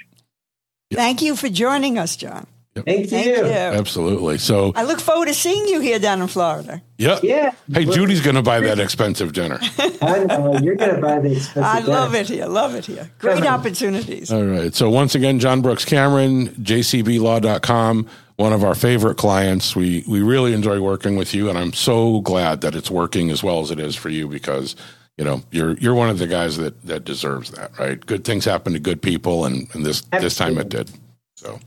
Thank 0.91 1.21
you 1.21 1.35
for 1.35 1.47
joining 1.47 1.99
us, 1.99 2.15
John. 2.15 2.47
Thank 2.73 2.87
you. 2.87 3.07
Thank 3.07 3.25
you. 3.25 3.43
absolutely. 3.43 4.37
So 4.37 4.71
I 4.75 4.83
look 4.83 5.01
forward 5.01 5.27
to 5.27 5.33
seeing 5.33 5.67
you 5.67 5.81
here 5.81 5.99
down 5.99 6.21
in 6.21 6.27
Florida. 6.27 6.81
yeah, 6.97 7.19
Yeah. 7.21 7.51
Hey, 7.71 7.83
Judy's 7.83 8.21
going 8.21 8.37
to 8.37 8.41
buy 8.41 8.61
that 8.61 8.79
expensive 8.79 9.33
dinner. 9.33 9.59
I 10.01 10.23
know. 10.23 10.57
You're 10.57 10.75
going 10.75 10.95
to 10.95 11.01
buy 11.01 11.19
the 11.19 11.33
expensive 11.33 11.63
I 11.63 11.79
love 11.79 12.15
it 12.15 12.29
here. 12.29 12.45
Love 12.45 12.75
it 12.75 12.85
here. 12.85 13.11
Great 13.19 13.45
opportunities. 13.45 14.31
All 14.31 14.45
right. 14.45 14.73
So 14.73 14.89
once 14.89 15.15
again, 15.15 15.39
John 15.39 15.61
Brooks 15.61 15.83
Cameron, 15.83 16.47
jcblaw.com, 16.49 18.07
one 18.37 18.53
of 18.53 18.63
our 18.63 18.75
favorite 18.75 19.17
clients. 19.17 19.75
We 19.75 20.03
we 20.07 20.21
really 20.21 20.53
enjoy 20.53 20.79
working 20.79 21.15
with 21.17 21.33
you, 21.33 21.49
and 21.49 21.57
I'm 21.57 21.73
so 21.73 22.21
glad 22.21 22.61
that 22.61 22.73
it's 22.75 22.89
working 22.89 23.29
as 23.31 23.43
well 23.43 23.59
as 23.59 23.71
it 23.71 23.79
is 23.79 23.95
for 23.95 24.09
you 24.09 24.27
because 24.27 24.75
you 25.17 25.25
know 25.25 25.41
you're 25.51 25.73
you're 25.77 25.93
one 25.93 26.09
of 26.09 26.19
the 26.19 26.27
guys 26.27 26.57
that 26.57 26.81
that 26.83 27.03
deserves 27.03 27.51
that, 27.51 27.77
right? 27.77 28.03
Good 28.03 28.23
things 28.23 28.45
happen 28.45 28.73
to 28.73 28.79
good 28.79 29.01
people, 29.01 29.45
and 29.45 29.67
and 29.73 29.85
this 29.85 30.01
this 30.19 30.35
time 30.35 30.57
it 30.57 30.69
did. 30.69 30.89
So, 31.35 31.59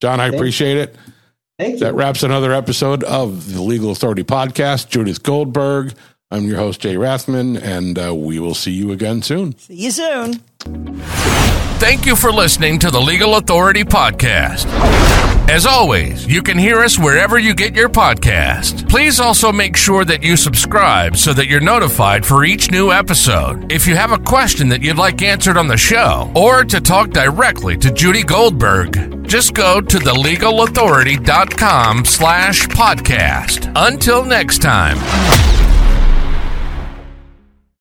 John, 0.00 0.20
I 0.20 0.26
appreciate 0.28 0.78
it. 0.78 0.96
Thank 1.58 1.74
you. 1.74 1.80
That 1.80 1.94
wraps 1.94 2.22
another 2.22 2.52
episode 2.52 3.04
of 3.04 3.52
the 3.52 3.60
Legal 3.60 3.90
Authority 3.90 4.24
Podcast. 4.24 4.88
Judith 4.88 5.22
Goldberg. 5.22 5.92
I'm 6.30 6.44
your 6.44 6.56
host, 6.56 6.80
Jay 6.80 6.94
Rathman, 6.94 7.60
and 7.60 7.98
uh, 7.98 8.14
we 8.14 8.38
will 8.38 8.54
see 8.54 8.70
you 8.70 8.92
again 8.92 9.20
soon. 9.20 9.58
See 9.58 9.74
you 9.74 9.90
soon. 9.90 10.34
Thank 11.80 12.06
you 12.06 12.14
for 12.14 12.30
listening 12.30 12.78
to 12.78 12.90
the 12.90 13.00
Legal 13.00 13.34
Authority 13.36 13.84
Podcast. 13.84 14.66
As 15.50 15.66
always, 15.66 16.26
you 16.28 16.44
can 16.44 16.56
hear 16.56 16.78
us 16.78 16.96
wherever 16.96 17.36
you 17.36 17.56
get 17.56 17.74
your 17.74 17.88
podcast. 17.88 18.88
Please 18.88 19.18
also 19.18 19.50
make 19.50 19.76
sure 19.76 20.04
that 20.04 20.22
you 20.22 20.36
subscribe 20.36 21.16
so 21.16 21.32
that 21.32 21.48
you're 21.48 21.60
notified 21.60 22.24
for 22.24 22.44
each 22.44 22.70
new 22.70 22.92
episode. 22.92 23.72
If 23.72 23.88
you 23.88 23.96
have 23.96 24.12
a 24.12 24.18
question 24.18 24.68
that 24.68 24.80
you'd 24.80 24.96
like 24.96 25.22
answered 25.22 25.56
on 25.56 25.66
the 25.66 25.76
show, 25.76 26.30
or 26.36 26.62
to 26.62 26.80
talk 26.80 27.10
directly 27.10 27.76
to 27.78 27.92
Judy 27.92 28.22
Goldberg, 28.22 29.26
just 29.26 29.54
go 29.54 29.80
to 29.80 29.98
thelegalauthority.com 29.98 32.04
slash 32.04 32.68
podcast. 32.68 33.72
Until 33.74 34.24
next 34.24 34.62
time. 34.62 34.98